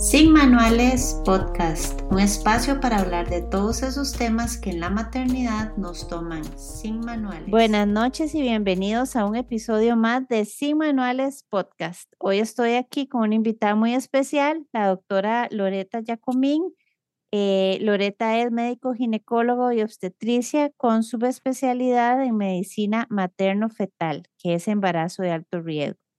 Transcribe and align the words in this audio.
Sin 0.00 0.32
Manuales 0.32 1.20
Podcast, 1.26 2.00
un 2.10 2.20
espacio 2.20 2.80
para 2.80 3.00
hablar 3.00 3.28
de 3.28 3.42
todos 3.42 3.82
esos 3.82 4.14
temas 4.14 4.56
que 4.56 4.70
en 4.70 4.80
la 4.80 4.88
maternidad 4.88 5.76
nos 5.76 6.08
toman 6.08 6.42
sin 6.58 7.00
manuales. 7.00 7.50
Buenas 7.50 7.86
noches 7.86 8.34
y 8.34 8.40
bienvenidos 8.40 9.14
a 9.14 9.26
un 9.26 9.36
episodio 9.36 9.96
más 9.96 10.26
de 10.26 10.46
Sin 10.46 10.78
Manuales 10.78 11.44
Podcast. 11.50 12.10
Hoy 12.18 12.38
estoy 12.38 12.76
aquí 12.76 13.08
con 13.08 13.24
una 13.24 13.34
invitada 13.34 13.74
muy 13.74 13.92
especial, 13.92 14.66
la 14.72 14.86
doctora 14.86 15.48
Loreta 15.50 16.00
Jacomín. 16.02 16.62
Eh, 17.30 17.76
Loreta 17.82 18.38
es 18.38 18.50
médico 18.50 18.94
ginecólogo 18.94 19.70
y 19.70 19.82
obstetricia 19.82 20.70
con 20.78 21.02
subespecialidad 21.02 22.24
en 22.24 22.38
medicina 22.38 23.06
materno-fetal, 23.10 24.22
que 24.38 24.54
es 24.54 24.66
embarazo 24.66 25.22
de 25.22 25.32
alto 25.32 25.60
riesgo. 25.60 26.09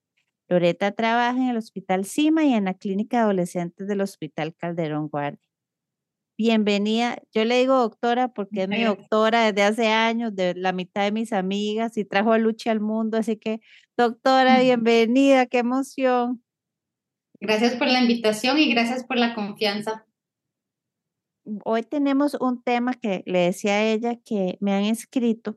Loreta 0.52 0.92
trabaja 0.92 1.38
en 1.38 1.48
el 1.48 1.56
Hospital 1.56 2.04
Cima 2.04 2.44
y 2.44 2.52
en 2.52 2.66
la 2.66 2.74
Clínica 2.74 3.16
de 3.16 3.22
Adolescentes 3.22 3.88
del 3.88 4.02
Hospital 4.02 4.54
Calderón 4.54 5.08
Guardia. 5.08 5.48
Bienvenida. 6.36 7.22
Yo 7.32 7.46
le 7.46 7.58
digo 7.58 7.74
doctora 7.78 8.28
porque 8.28 8.64
es 8.64 8.68
mi 8.68 8.84
doctora 8.84 9.50
desde 9.50 9.62
hace 9.62 9.88
años, 9.88 10.36
de 10.36 10.54
la 10.54 10.72
mitad 10.72 11.04
de 11.04 11.12
mis 11.12 11.32
amigas 11.32 11.96
y 11.96 12.04
trajo 12.04 12.34
a 12.34 12.38
Lucha 12.38 12.70
al 12.70 12.80
mundo. 12.80 13.16
Así 13.16 13.38
que, 13.38 13.60
doctora, 13.96 14.60
bienvenida. 14.60 15.46
Qué 15.46 15.60
emoción. 15.60 16.44
Gracias 17.40 17.74
por 17.76 17.86
la 17.86 18.02
invitación 18.02 18.58
y 18.58 18.70
gracias 18.74 19.04
por 19.04 19.16
la 19.16 19.34
confianza. 19.34 20.06
Hoy 21.64 21.82
tenemos 21.82 22.34
un 22.34 22.62
tema 22.62 22.92
que 22.92 23.22
le 23.24 23.38
decía 23.38 23.72
a 23.76 23.84
ella 23.84 24.16
que 24.22 24.58
me 24.60 24.74
han 24.74 24.84
escrito 24.84 25.56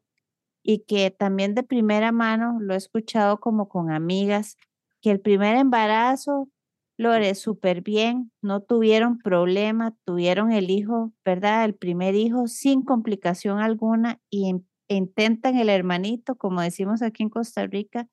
y 0.64 0.86
que 0.86 1.12
también 1.12 1.54
de 1.54 1.64
primera 1.64 2.14
mano 2.14 2.60
lo 2.62 2.74
he 2.74 2.78
escuchado 2.78 3.42
como 3.42 3.68
con 3.68 3.92
amigas 3.92 4.58
que 5.06 5.12
el 5.12 5.22
primer 5.22 5.56
embarazo, 5.56 6.50
Lore, 6.98 7.36
súper 7.36 7.82
bien, 7.84 8.32
no 8.42 8.62
tuvieron 8.62 9.20
problema, 9.20 9.96
tuvieron 10.04 10.52
el 10.52 10.72
hijo, 10.72 11.14
¿verdad? 11.24 11.64
El 11.64 11.76
primer 11.76 12.16
hijo 12.16 12.48
sin 12.48 12.82
complicación 12.82 13.60
alguna 13.60 14.20
y 14.32 14.56
intentan 14.88 15.58
el 15.58 15.70
hermanito, 15.70 16.36
como 16.38 16.62
decimos 16.62 17.04
aquí 17.04 17.22
en 17.22 17.30
Costa 17.30 17.68
Rica, 17.68 18.08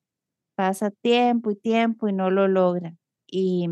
pasa 0.55 0.91
tiempo 0.91 1.51
y 1.51 1.57
tiempo 1.57 2.09
y 2.09 2.13
no 2.13 2.31
lo 2.31 2.47
logran. 2.47 2.99
Y 3.27 3.69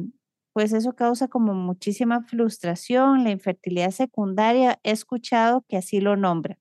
pues 0.54 0.72
eso 0.72 0.94
causa 0.94 1.28
como 1.28 1.52
muchísima 1.52 2.22
frustración, 2.22 3.24
la 3.24 3.32
infertilidad 3.32 3.90
secundaria, 3.90 4.80
he 4.82 4.92
escuchado 4.92 5.66
que 5.68 5.76
así 5.76 6.00
lo 6.00 6.16
nombra, 6.16 6.58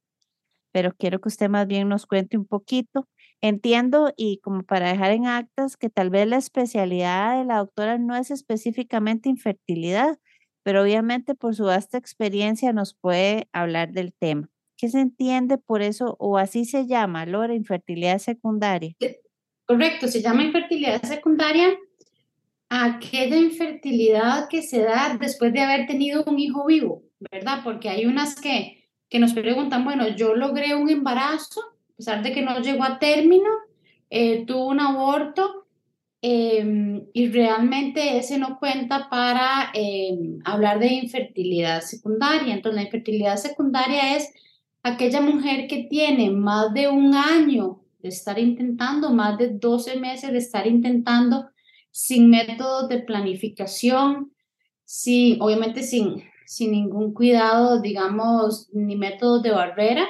pero 0.74 0.94
quiero 0.98 1.22
que 1.22 1.30
usted 1.30 1.50
más 1.50 1.68
bien 1.68 1.90
nos 1.90 2.06
cuente 2.06 2.38
un 2.38 2.46
poquito 2.46 3.08
Entiendo 3.42 4.14
y 4.18 4.40
como 4.40 4.64
para 4.64 4.90
dejar 4.90 5.12
en 5.12 5.28
actas 5.28 5.78
que 5.78 5.90
tal 5.90 6.10
vez 6.10 6.28
la 6.28 6.38
especialidad 6.38 7.38
de 7.38 7.46
la 7.46 7.58
doctora 7.58 7.98
no 7.98 8.16
es 8.16 8.32
específicamente 8.32 9.30
infertilidad, 9.30 10.20
pero 10.64 10.84
obviamente 10.84 11.36
por 11.36 11.56
su 11.56 11.66
vasta 11.66 11.98
experiencia 11.98 12.74
nos 12.74 12.94
puede 12.94 13.48
hablar 13.54 13.92
del 13.92 14.14
tema. 14.14 14.50
¿Qué 14.78 14.90
se 14.90 15.00
entiende 15.00 15.58
por 15.58 15.82
eso 15.82 16.16
o 16.20 16.38
así 16.38 16.66
se 16.66 16.88
llama, 16.88 17.26
Lora, 17.26 17.54
infertilidad 17.54 18.18
secundaria? 18.20 18.96
Correcto, 19.66 20.08
se 20.08 20.22
llama 20.22 20.44
infertilidad 20.44 21.02
secundaria 21.04 21.78
aquella 22.70 23.38
infertilidad 23.38 24.48
que 24.48 24.62
se 24.62 24.82
da 24.82 25.18
después 25.20 25.52
de 25.52 25.62
haber 25.62 25.88
tenido 25.88 26.24
un 26.26 26.40
hijo 26.40 26.66
vivo, 26.66 27.04
¿verdad? 27.32 27.62
Porque 27.64 27.90
hay 27.90 28.06
unas 28.06 28.40
que, 28.40 28.88
que 29.10 29.20
nos 29.20 29.34
preguntan, 29.34 29.84
bueno, 29.84 30.08
yo 30.16 30.36
logré 30.36 30.76
un 30.76 30.90
embarazo, 30.90 31.62
pesar 32.00 32.24
de 32.24 32.32
que 32.32 32.42
no 32.42 32.62
llegó 32.62 32.86
a 32.86 32.98
término, 32.98 33.50
eh, 34.10 34.46
tuvo 34.46 34.68
un 34.68 34.80
aborto 34.80 35.66
em, 36.22 37.06
y 37.14 37.30
realmente 37.30 38.18
ese 38.18 38.38
no 38.38 38.58
cuenta 38.58 39.10
para 39.10 39.70
em, 39.74 40.40
hablar 40.46 40.80
de 40.80 40.94
infertilidad 40.94 41.82
secundaria. 41.82 42.54
Entonces, 42.54 42.76
la 42.82 42.86
infertilidad 42.86 43.36
secundaria 43.36 44.16
es 44.16 44.34
aquella 44.82 45.20
mujer 45.20 45.68
que 45.68 45.88
tiene 45.90 46.32
más 46.32 46.74
de 46.74 46.88
un 46.88 47.14
año 47.14 47.82
de 48.02 48.10
estar 48.10 48.40
intentando, 48.40 49.12
más 49.12 49.38
de 49.38 49.50
12 49.50 50.00
meses 50.00 50.32
de 50.32 50.38
estar 50.38 50.68
intentando 50.68 51.50
sin 51.92 52.30
métodos 52.30 52.88
de 52.88 53.00
planificación, 53.00 54.32
sin, 54.86 55.42
obviamente 55.42 55.84
sin, 55.84 56.24
sin 56.46 56.72
ningún 56.72 57.14
cuidado, 57.14 57.82
digamos, 57.82 58.70
ni 58.72 58.96
métodos 58.96 59.44
de 59.44 59.52
barrera, 59.52 60.08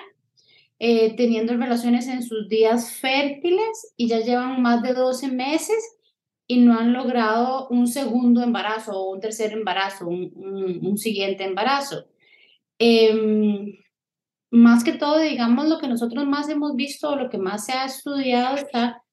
eh, 0.82 1.14
teniendo 1.18 1.56
relaciones 1.58 2.08
en 2.08 2.24
sus 2.24 2.48
días 2.48 2.94
fértiles 2.94 3.94
y 3.98 4.08
ya 4.08 4.22
llevan 4.22 4.62
más 4.62 4.82
de 4.82 4.94
12 4.94 5.28
meses 5.28 5.78
y 6.48 6.62
no 6.62 6.80
han 6.80 6.94
logrado 6.94 7.68
un 7.68 7.86
segundo 7.86 8.42
embarazo 8.42 8.94
o 8.94 9.12
un 9.12 9.20
tercer 9.20 9.52
embarazo, 9.52 10.08
un, 10.08 10.32
un, 10.82 10.98
siguiente 10.98 11.44
embarazo. 11.44 12.06
Em, 12.80 13.76
más 14.52 14.86
que 14.86 14.94
todo, 14.94 15.20
digamos, 15.20 15.68
lo 15.68 15.80
que 15.80 15.90
nosotros 15.90 16.26
más 16.26 16.48
hemos 16.48 16.78
visto 16.78 17.10
o 17.10 17.16
lo 17.18 17.30
que 17.30 17.38
más 17.38 17.66
se 17.66 17.74
ha 17.74 17.84
estudiado 17.84 18.56
está 18.56 19.04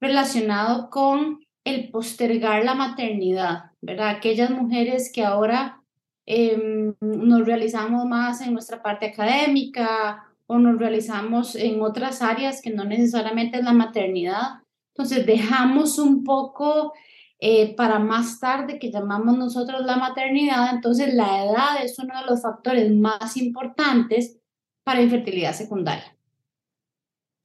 relacionado 0.00 0.90
con 0.90 1.40
el 1.64 1.90
postergar 1.90 2.64
la 2.64 2.74
maternidad, 2.74 3.72
¿verdad? 3.80 4.10
Aquellas 4.10 4.50
mujeres 4.50 5.10
que 5.12 5.24
ahora 5.24 5.82
em, 6.24 6.94
nos 7.00 7.44
realizamos 7.44 8.06
más 8.06 8.40
en 8.42 8.52
nuestra 8.52 8.80
parte 8.80 9.06
académica 9.06 10.25
o 10.46 10.58
nos 10.58 10.78
realizamos 10.78 11.56
en 11.56 11.82
otras 11.82 12.22
áreas 12.22 12.62
que 12.62 12.70
no 12.70 12.84
necesariamente 12.84 13.58
es 13.58 13.64
la 13.64 13.72
maternidad. 13.72 14.62
Entonces 14.94 15.26
dejamos 15.26 15.98
un 15.98 16.24
poco 16.24 16.92
eh, 17.38 17.74
para 17.74 17.98
más 17.98 18.40
tarde 18.40 18.78
que 18.78 18.90
llamamos 18.90 19.36
nosotros 19.36 19.84
la 19.84 19.96
maternidad. 19.96 20.74
Entonces 20.74 21.14
la 21.14 21.44
edad 21.44 21.84
es 21.84 21.98
uno 21.98 22.18
de 22.20 22.26
los 22.26 22.42
factores 22.42 22.90
más 22.92 23.36
importantes 23.36 24.38
para 24.84 25.02
infertilidad 25.02 25.52
secundaria. 25.52 26.16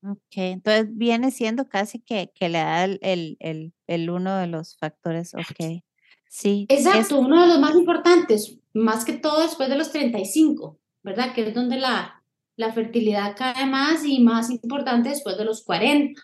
Ok, 0.03 0.37
entonces 0.37 0.87
viene 0.91 1.29
siendo 1.29 1.67
casi 1.67 1.99
que, 1.99 2.31
que 2.33 2.49
le 2.49 2.57
da 2.57 2.85
el, 2.85 2.99
el, 3.39 3.73
el, 3.85 4.09
uno 4.09 4.35
de 4.37 4.47
los 4.47 4.75
factores, 4.77 5.35
ok. 5.35 5.83
Sí. 6.27 6.65
Exacto, 6.69 7.19
uno 7.19 7.41
de 7.41 7.47
los 7.47 7.59
más 7.59 7.75
importantes, 7.75 8.57
más 8.73 9.05
que 9.05 9.13
todo 9.13 9.41
después 9.41 9.69
de 9.69 9.75
los 9.75 9.91
35, 9.91 10.79
¿verdad? 11.03 11.33
Que 11.35 11.47
es 11.47 11.53
donde 11.53 11.77
la, 11.77 12.20
la 12.55 12.73
fertilidad 12.73 13.35
cae 13.35 13.65
más 13.65 14.05
y 14.05 14.19
más 14.19 14.49
importante 14.49 15.09
después 15.09 15.37
de 15.37 15.45
los 15.45 15.63
40. 15.63 16.21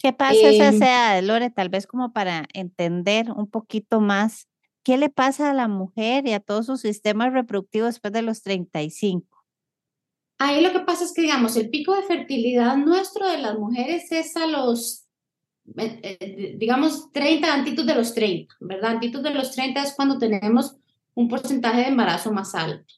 ¿Qué 0.00 0.12
pasa 0.12 0.34
eh, 0.34 0.58
esa 0.58 0.68
edad, 0.68 1.22
Lore? 1.22 1.50
Tal 1.50 1.70
vez 1.70 1.86
como 1.86 2.12
para 2.12 2.46
entender 2.52 3.30
un 3.30 3.48
poquito 3.48 4.00
más, 4.00 4.48
¿qué 4.82 4.98
le 4.98 5.08
pasa 5.08 5.50
a 5.50 5.54
la 5.54 5.66
mujer 5.66 6.26
y 6.26 6.32
a 6.32 6.40
todo 6.40 6.62
su 6.62 6.76
sistema 6.76 7.30
reproductivo 7.30 7.86
después 7.86 8.12
de 8.12 8.22
los 8.22 8.42
35? 8.42 9.26
Ahí 10.38 10.60
lo 10.60 10.72
que 10.72 10.80
pasa 10.80 11.04
es 11.04 11.12
que, 11.14 11.22
digamos, 11.22 11.56
el 11.56 11.70
pico 11.70 11.94
de 11.96 12.02
fertilidad 12.02 12.76
nuestro 12.76 13.26
de 13.28 13.38
las 13.38 13.58
mujeres 13.58 14.10
es 14.12 14.36
a 14.36 14.46
los, 14.46 15.06
eh, 15.78 16.00
eh, 16.02 16.54
digamos, 16.58 17.10
30, 17.12 17.54
antitos 17.54 17.86
de 17.86 17.94
los 17.94 18.12
30, 18.12 18.54
¿verdad? 18.60 18.90
Antitos 18.90 19.22
de 19.22 19.30
los 19.30 19.52
30 19.52 19.82
es 19.82 19.94
cuando 19.94 20.18
tenemos 20.18 20.76
un 21.14 21.28
porcentaje 21.28 21.80
de 21.80 21.88
embarazo 21.88 22.30
más 22.30 22.54
alto. 22.54 22.94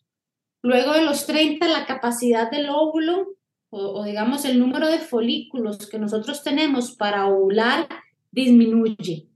Luego 0.66 0.94
de 0.94 1.02
los 1.02 1.26
30, 1.26 1.68
la 1.68 1.86
capacidad 1.86 2.50
del 2.50 2.70
óvulo 2.70 3.36
o, 3.70 4.02
digamos 4.02 4.44
el 4.44 4.58
número 4.58 4.88
de 4.88 4.98
folículos 4.98 5.88
que 5.88 5.98
nosotros 5.98 6.42
tenemos 6.42 6.90
para 6.96 7.28
ovular 7.28 7.86
disminuye. 8.32 9.28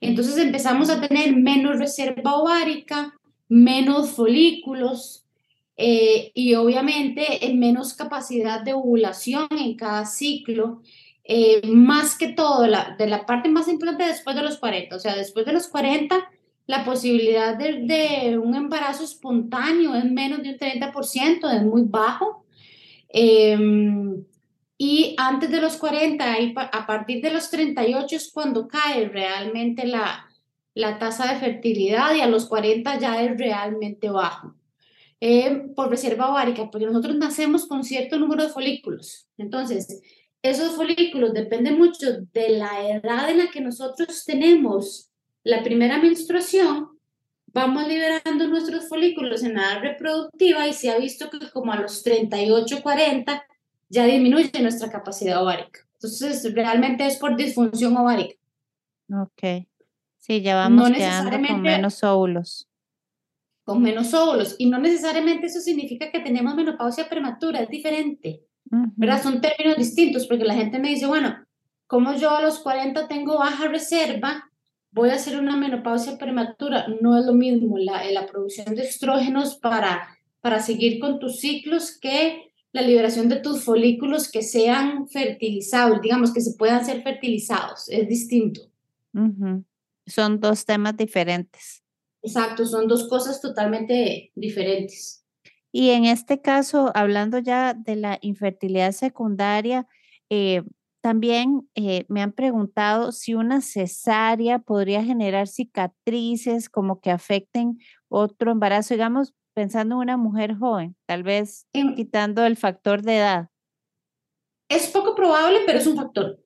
Entonces 0.00 0.38
empezamos 0.38 0.88
a 0.88 0.98
tener 1.06 1.36
menos 1.36 1.78
reserva 1.78 2.36
ovárica, 2.36 3.12
menos 3.48 4.12
folículos 4.12 5.26
eh, 5.76 6.30
y 6.34 6.54
obviamente 6.54 7.38
menos 7.54 7.92
capacidad 7.92 8.62
de 8.62 8.72
ovulación 8.72 9.48
en 9.50 9.76
cada 9.76 10.06
ciclo. 10.06 10.80
Eh, 11.24 11.60
más 11.66 12.16
que 12.16 12.32
todo, 12.32 12.66
la, 12.66 12.96
de 12.98 13.06
la 13.08 13.26
parte 13.26 13.50
más 13.50 13.68
importante 13.68 14.06
después 14.06 14.34
de 14.36 14.42
los 14.42 14.56
40, 14.56 14.96
o 14.96 14.98
sea, 14.98 15.16
después 15.16 15.44
de 15.44 15.52
los 15.52 15.68
40 15.68 16.30
la 16.66 16.84
posibilidad 16.84 17.56
de, 17.56 18.38
un 18.38 18.54
embarazo 18.54 19.04
espontáneo 19.04 19.94
es 19.94 20.04
menos 20.04 20.42
de 20.42 20.50
un 20.50 20.58
30%, 20.58 21.56
es 21.56 21.62
muy 21.62 21.82
bajo. 21.84 22.44
Em, 23.08 24.24
y 24.78 25.14
antes 25.18 25.50
de 25.50 25.60
los 25.60 25.76
40, 25.76 26.24
a 26.72 26.86
partir 26.86 27.22
de 27.22 27.32
los 27.32 27.50
38 27.50 28.16
es 28.16 28.30
cuando 28.32 28.68
cae 28.68 29.08
realmente 29.08 29.86
la, 29.86 30.26
la 30.74 30.98
tasa 30.98 31.32
de 31.32 31.38
fertilidad 31.38 32.14
y 32.14 32.20
a 32.20 32.26
los 32.26 32.46
40 32.46 32.98
ya 32.98 33.22
es 33.22 33.38
realmente 33.38 34.10
bajo. 34.10 34.54
Eh, 35.20 35.68
por 35.76 35.88
reserva 35.88 36.30
ovárica, 36.30 36.68
porque 36.68 36.86
nosotros 36.86 37.14
nacemos 37.14 37.66
con 37.66 37.84
cierto 37.84 38.18
número 38.18 38.42
de 38.42 38.48
folículos. 38.48 39.28
Entonces, 39.38 40.02
esos 40.42 40.74
folículos 40.74 41.32
dependen 41.32 41.78
mucho 41.78 42.06
de 42.32 42.48
la 42.48 42.88
edad 42.88 43.30
en 43.30 43.38
la 43.38 43.50
que 43.52 43.60
nosotros 43.60 44.24
tenemos 44.24 45.11
la 45.44 45.62
primera 45.62 45.98
menstruación, 45.98 46.88
vamos 47.46 47.86
liberando 47.86 48.46
nuestros 48.48 48.88
folículos 48.88 49.42
en 49.42 49.54
la 49.54 49.72
edad 49.72 49.80
reproductiva 49.82 50.66
y 50.66 50.72
se 50.72 50.90
ha 50.90 50.98
visto 50.98 51.30
que 51.30 51.50
como 51.50 51.72
a 51.72 51.80
los 51.80 52.02
38, 52.02 52.82
40 52.82 53.44
ya 53.88 54.04
disminuye 54.06 54.50
nuestra 54.62 54.90
capacidad 54.90 55.42
ovárica. 55.42 55.80
Entonces, 55.94 56.52
realmente 56.54 57.06
es 57.06 57.16
por 57.16 57.36
disfunción 57.36 57.96
ovárica. 57.96 58.36
Ok. 59.12 59.66
Sí, 60.16 60.40
ya 60.40 60.56
vamos 60.56 60.90
quedando 60.90 61.30
con 61.48 61.62
menos 61.62 62.02
óvulos. 62.02 62.68
Con 63.64 63.82
menos 63.82 64.14
óvulos. 64.14 64.56
Y 64.58 64.66
no 64.66 64.78
necesariamente 64.78 65.46
eso 65.46 65.60
significa 65.60 66.10
que 66.10 66.20
tenemos 66.20 66.54
menopausia 66.54 67.08
prematura, 67.08 67.60
es 67.60 67.68
diferente. 67.68 68.42
¿Verdad? 68.64 69.22
Son 69.22 69.40
términos 69.40 69.76
distintos, 69.76 70.26
porque 70.26 70.44
la 70.44 70.54
gente 70.54 70.78
me 70.78 70.88
dice, 70.88 71.06
bueno, 71.06 71.44
como 71.86 72.14
yo 72.14 72.30
a 72.30 72.40
los 72.40 72.60
40 72.60 73.06
tengo 73.06 73.38
baja 73.38 73.68
reserva, 73.68 74.50
voy 74.92 75.10
a 75.10 75.14
hacer 75.14 75.38
una 75.38 75.56
menopausia 75.56 76.18
prematura. 76.18 76.86
No 77.00 77.18
es 77.18 77.26
lo 77.26 77.32
mismo 77.32 77.76
la, 77.78 78.04
la 78.10 78.26
producción 78.26 78.74
de 78.74 78.82
estrógenos 78.82 79.56
para, 79.56 80.18
para 80.40 80.60
seguir 80.60 81.00
con 81.00 81.18
tus 81.18 81.40
ciclos 81.40 81.98
que 81.98 82.52
la 82.72 82.82
liberación 82.82 83.28
de 83.28 83.36
tus 83.36 83.64
folículos 83.64 84.30
que 84.30 84.42
sean 84.42 85.08
fertilizados, 85.08 86.00
digamos, 86.00 86.32
que 86.32 86.40
se 86.40 86.54
puedan 86.54 86.84
ser 86.84 87.02
fertilizados. 87.02 87.88
Es 87.88 88.08
distinto. 88.08 88.62
Son 90.06 90.40
dos 90.40 90.64
temas 90.64 90.96
diferentes. 90.96 91.82
Exacto, 92.22 92.64
son 92.64 92.88
dos 92.88 93.08
cosas 93.08 93.40
totalmente 93.40 94.30
diferentes. 94.34 95.24
Y 95.70 95.90
en 95.90 96.04
este 96.04 96.40
caso, 96.40 96.92
hablando 96.94 97.38
ya 97.38 97.74
de 97.74 97.96
la 97.96 98.18
infertilidad 98.22 98.92
secundaria, 98.92 99.86
eh, 100.30 100.62
también 101.02 101.68
eh, 101.74 102.06
me 102.08 102.22
han 102.22 102.32
preguntado 102.32 103.12
si 103.12 103.34
una 103.34 103.60
cesárea 103.60 104.60
podría 104.60 105.04
generar 105.04 105.48
cicatrices 105.48 106.70
como 106.70 107.00
que 107.00 107.10
afecten 107.10 107.78
otro 108.08 108.52
embarazo. 108.52 108.94
Digamos, 108.94 109.34
pensando 109.52 109.96
en 109.96 110.00
una 110.00 110.16
mujer 110.16 110.56
joven, 110.56 110.96
tal 111.06 111.22
vez 111.24 111.66
quitando 111.96 112.44
el 112.46 112.56
factor 112.56 113.02
de 113.02 113.18
edad? 113.18 113.48
Es 114.68 114.86
poco 114.88 115.14
probable, 115.14 115.60
pero 115.66 115.78
es 115.78 115.86
un 115.86 115.96
factor. 115.96 116.38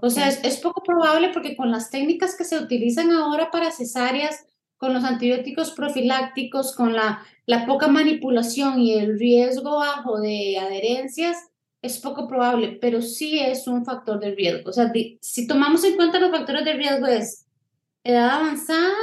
O 0.00 0.08
sea, 0.08 0.28
es, 0.28 0.56
poco 0.58 0.82
probable 0.82 1.28
porque 1.34 1.54
con 1.54 1.70
las 1.70 1.90
técnicas 1.90 2.34
que 2.34 2.44
se 2.44 2.58
utilizan 2.58 3.10
ahora 3.10 3.50
para 3.50 3.70
cesáreas, 3.70 4.46
con 4.78 4.94
los 4.94 5.04
antibióticos 5.04 5.72
profilácticos, 5.72 6.74
con 6.74 6.94
la, 6.94 7.22
la 7.44 7.66
poca 7.66 7.88
manipulación 7.88 8.80
y 8.80 8.94
el 8.94 9.18
riesgo 9.18 9.76
bajo 9.76 10.18
de 10.18 10.58
adherencias, 10.58 11.51
es 11.82 11.98
poco 11.98 12.28
probable, 12.28 12.78
pero 12.80 13.02
sí 13.02 13.40
es 13.40 13.66
un 13.66 13.84
factor 13.84 14.20
de 14.20 14.34
riesgo. 14.34 14.70
O 14.70 14.72
sea, 14.72 14.92
si 15.20 15.46
tomamos 15.48 15.82
en 15.84 15.96
cuenta 15.96 16.20
los 16.20 16.30
factores 16.30 16.64
de 16.64 16.74
riesgo 16.74 17.08
es 17.08 17.46
edad 18.04 18.40
avanzada, 18.40 18.94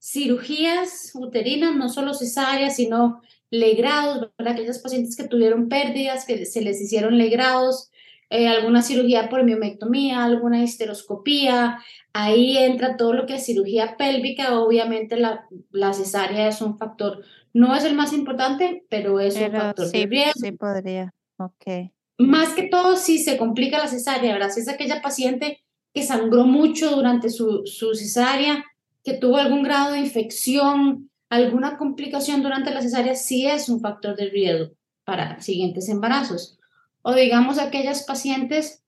cirugías 0.00 1.10
uterinas, 1.14 1.74
no 1.74 1.88
solo 1.88 2.14
cesáreas, 2.14 2.76
sino 2.76 3.20
legrados, 3.50 4.30
para 4.36 4.52
aquellas 4.52 4.78
pacientes 4.78 5.16
que 5.16 5.26
tuvieron 5.26 5.68
pérdidas, 5.68 6.24
que 6.24 6.46
se 6.46 6.60
les 6.60 6.80
hicieron 6.80 7.18
legrados, 7.18 7.90
eh, 8.30 8.46
alguna 8.46 8.82
cirugía 8.82 9.28
por 9.28 9.42
miomectomía, 9.42 10.22
alguna 10.22 10.62
histeroscopía, 10.62 11.78
ahí 12.12 12.58
entra 12.58 12.96
todo 12.96 13.14
lo 13.14 13.26
que 13.26 13.36
es 13.36 13.46
cirugía 13.46 13.96
pélvica, 13.96 14.60
obviamente 14.60 15.16
la, 15.16 15.46
la 15.70 15.92
cesárea 15.92 16.46
es 16.46 16.60
un 16.60 16.78
factor, 16.78 17.24
no 17.52 17.74
es 17.74 17.84
el 17.84 17.94
más 17.94 18.12
importante, 18.12 18.84
pero 18.90 19.18
es 19.18 19.34
un 19.34 19.50
factor 19.50 19.86
sí, 19.86 20.00
de 20.00 20.06
riesgo. 20.06 20.40
Sí, 20.40 20.52
podría, 20.52 21.14
ok. 21.38 21.90
Más 22.18 22.50
que 22.50 22.64
todo, 22.64 22.96
si 22.96 23.18
se 23.18 23.36
complica 23.36 23.78
la 23.78 23.88
cesárea. 23.88 24.50
Si 24.50 24.60
es 24.60 24.68
aquella 24.68 25.00
paciente 25.00 25.62
que 25.94 26.02
sangró 26.02 26.44
mucho 26.44 26.90
durante 26.90 27.30
su, 27.30 27.62
su 27.64 27.94
cesárea, 27.94 28.64
que 29.04 29.14
tuvo 29.14 29.36
algún 29.36 29.62
grado 29.62 29.92
de 29.92 30.00
infección, 30.00 31.10
alguna 31.30 31.78
complicación 31.78 32.42
durante 32.42 32.72
la 32.72 32.82
cesárea, 32.82 33.14
sí 33.14 33.46
es 33.46 33.68
un 33.68 33.80
factor 33.80 34.16
de 34.16 34.28
riesgo 34.30 34.74
para 35.04 35.40
siguientes 35.40 35.88
embarazos. 35.88 36.58
O 37.02 37.14
digamos 37.14 37.58
aquellas 37.58 38.02
pacientes 38.02 38.82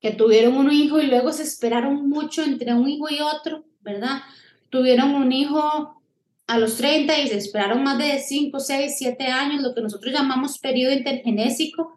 que 0.00 0.12
tuvieron 0.12 0.56
un 0.56 0.70
hijo 0.70 1.00
y 1.00 1.06
luego 1.06 1.32
se 1.32 1.42
esperaron 1.42 2.08
mucho 2.08 2.42
entre 2.42 2.74
un 2.74 2.88
hijo 2.88 3.08
y 3.10 3.20
otro, 3.20 3.64
¿verdad? 3.80 4.22
Tuvieron 4.70 5.14
un 5.14 5.32
hijo 5.32 6.02
a 6.46 6.58
los 6.58 6.76
30 6.76 7.18
y 7.20 7.28
se 7.28 7.38
esperaron 7.38 7.82
más 7.82 7.98
de 7.98 8.18
5, 8.18 8.60
6, 8.60 8.94
7 8.98 9.24
años, 9.26 9.62
lo 9.62 9.74
que 9.74 9.80
nosotros 9.80 10.12
llamamos 10.12 10.58
periodo 10.58 10.92
intergenésico. 10.92 11.95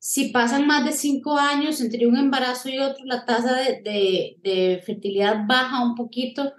Si 0.00 0.30
pasan 0.30 0.66
más 0.66 0.84
de 0.84 0.92
5 0.92 1.38
años 1.38 1.80
entre 1.80 2.06
un 2.06 2.16
embarazo 2.16 2.68
y 2.68 2.78
otro, 2.78 3.04
la 3.04 3.24
tasa 3.24 3.54
de, 3.54 3.80
de, 3.82 4.38
de 4.42 4.82
fertilidad 4.84 5.46
baja 5.46 5.84
un 5.84 5.94
poquito 5.94 6.52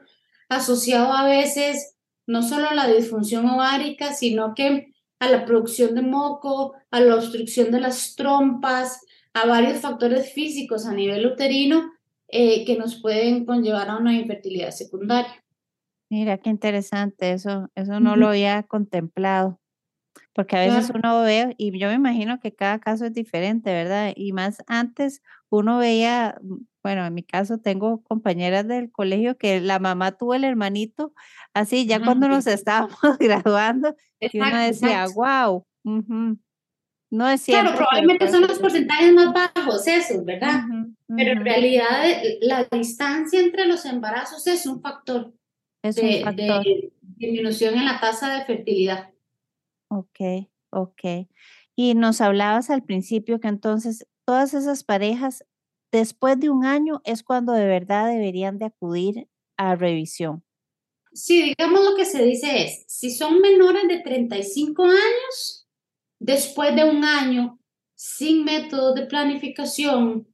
asociado 0.48 1.12
a 1.12 1.26
veces 1.26 1.96
no 2.28 2.44
solo 2.44 2.70
a 2.70 2.76
la 2.76 2.88
disfunción 2.88 3.50
ovárica, 3.50 4.14
sino 4.14 4.54
que 4.56 4.94
a 5.20 5.30
la 5.30 5.46
producción 5.46 5.96
de 5.96 6.02
moco, 6.02 6.74
a 6.90 7.00
la 7.00 7.16
obstrucción 7.16 7.72
de 7.72 7.80
las 7.80 8.16
trompas, 8.16 9.02
a 9.34 9.46
varios 9.46 9.80
factores 9.80 10.34
físicos 10.34 10.86
a 10.86 10.94
nivel 10.94 11.26
uterino 11.26 11.92
eh, 12.28 12.66
que 12.66 12.78
nos 12.78 13.02
pueden 13.02 13.46
conllevar 13.46 13.90
a 13.90 13.98
una 13.98 14.14
infertilidad 14.14 14.72
secundaria. 14.72 15.44
Mira, 16.10 16.38
qué 16.38 16.50
interesante, 16.50 17.32
eso, 17.32 17.70
eso 17.76 18.02
no 18.02 18.18
lo 18.18 18.28
había 18.28 18.64
contemplado, 18.64 19.61
porque 20.34 20.58
a 20.58 20.62
veces 20.62 20.92
uno 20.94 21.22
ve, 21.22 21.56
y 21.58 21.78
yo 21.78 21.88
me 21.88 21.96
imagino 21.96 22.40
que 22.40 22.54
cada 22.54 22.80
caso 22.80 23.06
es 23.06 23.14
diferente, 23.14 23.72
¿verdad? 23.72 24.14
Y 24.16 24.34
más 24.34 24.64
antes 24.68 25.22
uno 25.50 25.78
veía 25.78 26.40
bueno, 26.84 27.06
en 27.06 27.14
mi 27.14 27.24
caso 27.24 27.60
tengo 27.60 28.04
compañeras 28.04 28.68
del 28.68 28.92
colegio 28.92 29.38
que 29.38 29.62
la 29.62 29.80
mamá 29.80 30.14
tuvo 30.14 30.34
el 30.34 30.44
hermanito, 30.44 31.14
así 31.54 31.86
ya 31.86 32.04
cuando 32.04 32.28
nos 32.28 32.48
estábamos 32.48 33.00
graduando, 33.20 33.96
y 34.20 34.40
uno 34.40 34.60
decía, 34.60 35.06
wow, 35.16 35.66
no 35.84 37.30
es 37.30 37.42
cierto. 37.42 37.64
Claro, 37.64 37.78
probablemente 37.78 38.30
son 38.30 38.42
los 38.42 38.60
porcentajes 38.60 39.14
más 39.14 39.34
bajos 39.34 39.88
esos, 39.88 40.24
¿verdad? 40.26 40.64
Pero 41.08 41.32
en 41.32 41.44
realidad 41.44 42.10
eh, 42.10 42.40
la 42.42 42.68
distancia 42.72 43.40
entre 43.40 43.66
los 43.66 43.86
embarazos 43.86 44.46
es 44.48 44.66
un 44.66 44.82
factor, 44.82 45.34
es 45.84 45.96
de, 45.96 46.18
un 46.20 46.24
factor. 46.24 46.64
de 46.64 46.94
disminución 47.18 47.76
en 47.76 47.86
la 47.86 48.00
tasa 48.00 48.38
de 48.38 48.46
fertilidad. 48.46 49.10
Ok, 49.92 50.48
ok. 50.70 51.28
Y 51.76 51.96
nos 51.96 52.22
hablabas 52.22 52.70
al 52.70 52.82
principio 52.82 53.42
que 53.42 53.50
entonces 53.50 54.08
todas 54.24 54.54
esas 54.54 54.86
parejas 54.86 55.44
después 55.92 56.40
de 56.40 56.50
un 56.50 56.64
año 56.64 57.02
es 57.04 57.24
cuando 57.24 57.52
de 57.52 57.66
verdad 57.66 58.08
deberían 58.08 58.58
de 58.58 58.66
acudir 58.66 59.28
a 59.58 59.76
revisión. 59.76 60.46
Sí, 61.12 61.44
digamos 61.44 61.84
lo 61.84 61.96
que 61.98 62.06
se 62.06 62.24
dice 62.24 62.64
es, 62.64 62.86
si 62.88 63.12
son 63.12 63.42
menores 63.42 63.86
de 63.90 64.00
35 64.00 64.84
años, 64.86 65.68
después 66.20 66.74
de 66.74 66.86
un 66.86 67.04
año 67.04 67.60
sin 67.94 68.46
método 68.46 68.94
de 68.94 69.08
planificación, 69.08 70.26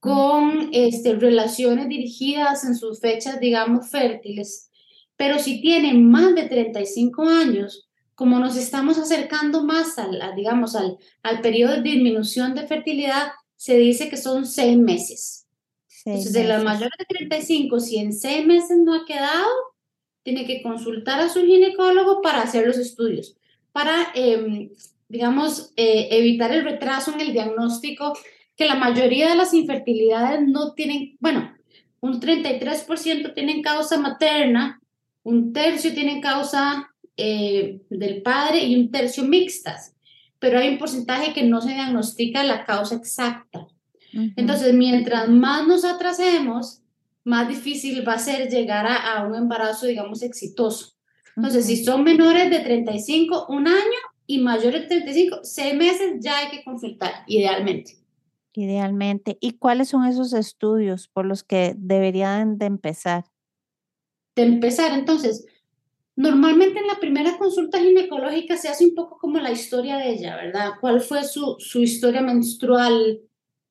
con 0.00 0.70
este, 0.72 1.14
relaciones 1.14 1.88
dirigidas 1.88 2.64
en 2.64 2.74
sus 2.74 2.98
fechas, 2.98 3.38
digamos, 3.38 3.88
fértiles, 3.88 4.70
pero 5.16 5.38
si 5.38 5.60
tienen 5.60 6.10
más 6.10 6.34
de 6.34 6.48
35 6.48 7.22
años, 7.22 7.85
como 8.16 8.40
nos 8.40 8.56
estamos 8.56 8.98
acercando 8.98 9.62
más 9.62 9.98
al, 9.98 10.20
digamos, 10.34 10.74
al, 10.74 10.98
al 11.22 11.40
periodo 11.42 11.74
de 11.74 11.82
disminución 11.82 12.54
de 12.54 12.66
fertilidad, 12.66 13.28
se 13.56 13.76
dice 13.76 14.08
que 14.08 14.16
son 14.16 14.46
seis 14.46 14.76
meses. 14.76 15.46
Entonces, 16.04 16.32
de 16.32 16.44
las 16.44 16.64
mayores 16.64 16.94
de 16.98 17.04
35, 17.04 17.80
si 17.80 17.98
en 17.98 18.12
seis 18.12 18.46
meses 18.46 18.78
no 18.78 18.94
ha 18.94 19.04
quedado, 19.04 19.46
tiene 20.22 20.46
que 20.46 20.62
consultar 20.62 21.20
a 21.20 21.28
su 21.28 21.44
ginecólogo 21.44 22.22
para 22.22 22.42
hacer 22.42 22.66
los 22.66 22.78
estudios, 22.78 23.36
para, 23.72 24.12
em, 24.14 24.70
digamos, 25.08 25.72
eh, 25.76 26.08
evitar 26.12 26.52
el 26.52 26.64
retraso 26.64 27.12
en 27.12 27.20
el 27.20 27.32
diagnóstico, 27.32 28.12
que 28.56 28.64
la 28.64 28.76
mayoría 28.76 29.28
de 29.28 29.36
las 29.36 29.52
infertilidades 29.52 30.40
no 30.46 30.72
tienen, 30.72 31.16
bueno, 31.20 31.54
un 32.00 32.18
33% 32.18 33.34
tienen 33.34 33.62
causa 33.62 33.98
materna, 33.98 34.80
un 35.22 35.52
tercio 35.52 35.92
tienen 35.92 36.20
causa 36.20 36.88
eh, 37.16 37.80
del 37.90 38.22
padre 38.22 38.64
y 38.64 38.76
un 38.76 38.90
tercio 38.90 39.24
mixtas 39.24 39.96
pero 40.38 40.58
hay 40.58 40.68
un 40.68 40.78
porcentaje 40.78 41.32
que 41.32 41.44
no 41.44 41.60
se 41.60 41.70
diagnostica 41.70 42.44
la 42.44 42.64
causa 42.64 42.96
exacta. 42.96 43.66
Entonces, 44.36 44.72
mientras 44.72 45.28
más 45.28 45.66
nos 45.66 45.84
atrasemos, 45.84 46.80
más 47.24 47.48
difícil 47.48 48.06
va 48.06 48.14
a 48.14 48.18
ser 48.18 48.48
llegar 48.48 48.86
a, 48.86 49.26
un 49.26 49.34
embarazo, 49.34 49.86
digamos, 49.86 50.22
exitoso. 50.22 50.94
Entonces, 51.36 51.66
si 51.66 51.84
son 51.84 52.02
menores 52.02 52.48
de 52.48 52.60
35, 52.60 53.46
un 53.48 53.66
año 53.68 53.98
y 54.26 54.38
mayores 54.38 54.82
de 54.82 55.00
35, 55.00 55.40
seis 55.42 55.74
meses 55.74 56.14
ya 56.20 56.38
hay 56.38 56.48
que 56.48 56.64
consultar, 56.64 57.12
idealmente. 57.26 57.98
Idealmente. 58.54 59.36
¿Y 59.40 59.52
cuáles 59.52 59.88
son 59.88 60.06
esos 60.06 60.32
estudios 60.32 61.08
por 61.08 61.26
los 61.26 61.44
que 61.44 61.74
deberían 61.76 62.56
de 62.56 62.66
empezar? 62.66 63.24
De 64.34 64.44
empezar, 64.44 64.98
entonces, 64.98 65.44
Normalmente 66.16 66.80
en 66.80 66.86
la 66.86 66.98
primera 66.98 67.36
consulta 67.36 67.78
ginecológica 67.78 68.56
se 68.56 68.68
hace 68.68 68.86
un 68.86 68.94
poco 68.94 69.18
como 69.18 69.38
la 69.38 69.52
historia 69.52 69.98
de 69.98 70.12
ella, 70.12 70.34
¿verdad? 70.36 70.70
¿Cuál 70.80 71.02
fue 71.02 71.22
su, 71.24 71.56
su 71.58 71.82
historia 71.82 72.22
menstrual? 72.22 73.20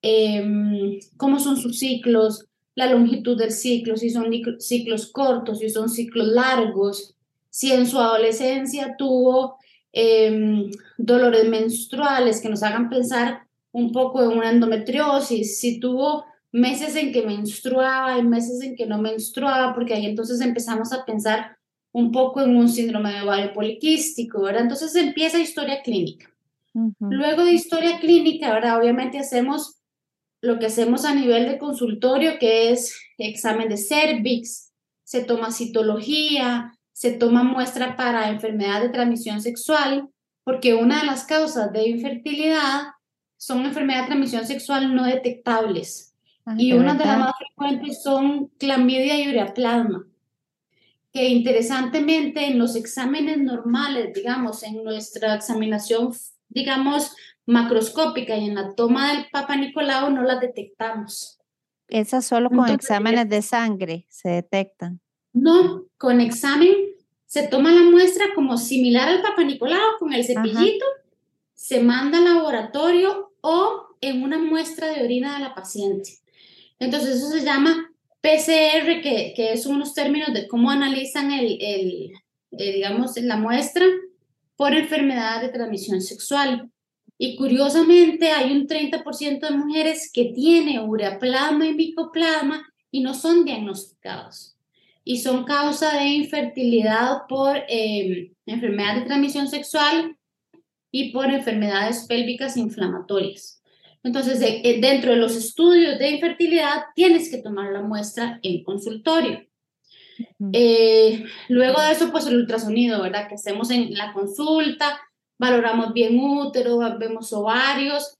Em, 0.03 0.99
¿Cómo 1.17 1.39
son 1.39 1.57
sus 1.57 1.79
ciclos? 1.79 2.45
La 2.75 2.91
longitud 2.91 3.35
del 3.35 3.51
ciclo, 3.51 3.97
si 3.97 4.11
son 4.11 4.31
ciclos 4.59 5.07
cortos, 5.11 5.59
si 5.59 5.69
son 5.69 5.89
ciclos 5.89 6.27
largos, 6.27 7.15
si 7.49 7.71
en 7.71 7.87
su 7.87 7.97
adolescencia 7.97 8.95
tuvo 8.95 9.57
em, 9.91 10.69
dolores 10.97 11.49
menstruales 11.49 12.41
que 12.41 12.49
nos 12.49 12.61
hagan 12.61 12.89
pensar 12.89 13.47
un 13.71 13.91
poco 13.91 14.21
en 14.21 14.37
una 14.37 14.51
endometriosis, 14.51 15.57
si 15.57 15.79
tuvo 15.79 16.25
meses 16.51 16.95
en 16.95 17.11
que 17.11 17.25
menstruaba 17.25 18.19
y 18.19 18.23
meses 18.23 18.61
en 18.61 18.75
que 18.75 18.85
no 18.85 19.01
menstruaba, 19.01 19.73
porque 19.73 19.95
ahí 19.95 20.05
entonces 20.05 20.41
empezamos 20.41 20.93
a 20.93 21.05
pensar 21.05 21.54
un 21.95 22.11
poco 22.11 22.41
en 22.41 22.57
un 22.57 22.67
síndrome 22.67 23.13
de 23.13 23.21
ovario 23.21 23.53
poliquístico, 23.53 24.41
¿verdad? 24.41 24.63
Entonces 24.63 24.93
empieza 24.95 25.39
historia 25.39 25.81
clínica. 25.81 26.29
Luego 26.99 27.45
de 27.45 27.53
historia 27.53 28.01
clínica, 28.01 28.51
ahora 28.51 28.77
obviamente 28.77 29.17
hacemos 29.17 29.79
lo 30.41 30.59
que 30.59 30.65
hacemos 30.65 31.05
a 31.05 31.15
nivel 31.15 31.45
de 31.45 31.57
consultorio, 31.57 32.37
que 32.37 32.71
es 32.73 32.99
examen 33.17 33.69
de 33.69 33.77
cervix, 33.77 34.73
se 35.05 35.23
toma 35.23 35.51
citología, 35.51 36.77
se 36.91 37.13
toma 37.13 37.43
muestra 37.43 37.95
para 37.95 38.29
enfermedad 38.29 38.81
de 38.81 38.89
transmisión 38.89 39.39
sexual, 39.39 40.09
porque 40.43 40.73
una 40.73 40.99
de 40.99 41.05
las 41.05 41.23
causas 41.23 41.71
de 41.71 41.87
infertilidad 41.87 42.87
son 43.37 43.65
enfermedades 43.65 44.07
de 44.07 44.15
transmisión 44.15 44.45
sexual 44.45 44.93
no 44.93 45.05
detectables. 45.05 46.13
Ah, 46.45 46.55
y 46.57 46.73
una 46.73 46.95
de 46.95 47.05
las 47.05 47.19
más 47.19 47.33
frecuentes 47.37 48.03
son 48.03 48.47
clamidia 48.57 49.17
y 49.17 49.29
ureaplasma 49.29 50.05
que 51.15 51.29
interesantemente 51.29 52.45
en 52.45 52.59
los 52.59 52.75
exámenes 52.75 53.37
normales, 53.37 54.13
digamos, 54.13 54.63
en 54.63 54.83
nuestra 54.83 55.33
examinación, 55.33 56.13
digamos, 56.49 57.15
macroscópica 57.45 58.35
y 58.35 58.49
en 58.49 58.55
la 58.55 58.75
toma 58.75 59.13
del 59.13 59.27
Papa 59.31 59.55
Nicolau 59.55 60.11
no 60.11 60.23
las 60.23 60.41
detectamos. 60.41 61.39
Esas 61.87 62.25
solo 62.25 62.49
con 62.49 62.67
exámenes 62.67 63.29
de 63.29 63.41
sangre 63.41 64.05
se 64.09 64.27
detectan. 64.27 64.99
No, 65.31 65.85
con 65.97 66.19
examen 66.19 66.75
se 67.25 67.47
toma 67.47 67.71
la 67.71 67.83
muestra 67.83 68.25
como 68.35 68.57
similar 68.57 69.07
al 69.07 69.21
Papa 69.21 69.45
Nicolau 69.45 69.97
con 69.97 70.11
el 70.11 70.25
cepillito, 70.25 70.85
se 71.53 71.81
manda 71.81 72.17
al 72.17 72.25
laboratorio 72.25 73.31
o 73.39 73.87
en 74.01 74.21
una 74.21 74.37
muestra 74.37 74.87
de 74.89 75.01
orina 75.01 75.35
de 75.35 75.43
la 75.45 75.55
paciente. 75.55 76.09
Entonces 76.77 77.15
eso 77.15 77.29
se 77.29 77.45
llama 77.45 77.89
PCR, 78.25 79.01
que, 79.03 79.33
que 79.35 79.55
son 79.55 79.75
unos 79.75 79.93
términos 79.93 80.33
de 80.33 80.47
cómo 80.47 80.71
analizan 80.71 81.31
el, 81.31 81.57
el, 81.61 82.11
eh, 82.57 82.73
digamos, 82.73 83.15
la 83.17 83.37
muestra 83.37 83.85
por 84.55 84.73
enfermedad 84.73 85.41
de 85.41 85.49
transmisión 85.49 86.01
sexual. 86.01 86.71
Y 87.19 87.35
curiosamente 87.35 88.31
hay 88.31 88.51
un 88.51 88.67
30% 88.67 89.39
de 89.39 89.55
mujeres 89.55 90.09
que 90.11 90.33
tienen 90.33 90.79
ureaplasma 90.79 91.67
y 91.67 91.75
micoplasma 91.75 92.67
y 92.89 93.01
no 93.01 93.13
son 93.13 93.45
diagnosticados. 93.45 94.57
Y 95.03 95.19
son 95.19 95.43
causa 95.43 95.95
de 95.99 96.07
infertilidad 96.07 97.27
por 97.29 97.57
eh, 97.69 98.31
enfermedad 98.47 98.95
de 98.95 99.05
transmisión 99.05 99.47
sexual 99.47 100.17
y 100.91 101.11
por 101.11 101.29
enfermedades 101.29 102.05
pélvicas 102.07 102.57
inflamatorias. 102.57 103.61
Entonces, 104.05 104.39
eh, 104.39 104.77
dentro 104.79 105.13
de 105.13 105.17
los 105.17 105.35
estudios 105.35 105.97
de 105.97 106.11
infertilidad, 106.11 106.83
tienes 106.93 107.31
que 107.31 107.39
tomar 107.39 107.71
la 107.71 107.81
muestra 107.81 108.39
en 108.43 108.63
consultorio. 108.63 109.47
Eh, 110.53 111.25
luego 111.49 111.81
de 111.81 111.91
eso, 111.91 112.11
pues 112.11 112.27
el 112.27 112.35
ultrasonido, 112.35 113.01
¿verdad? 113.01 113.27
Que 113.27 113.33
hacemos 113.33 113.71
en 113.71 113.95
la 113.95 114.13
consulta, 114.13 115.01
valoramos 115.39 115.91
bien 115.93 116.19
útero, 116.19 116.77
vemos 116.99 117.33
ovarios, 117.33 118.13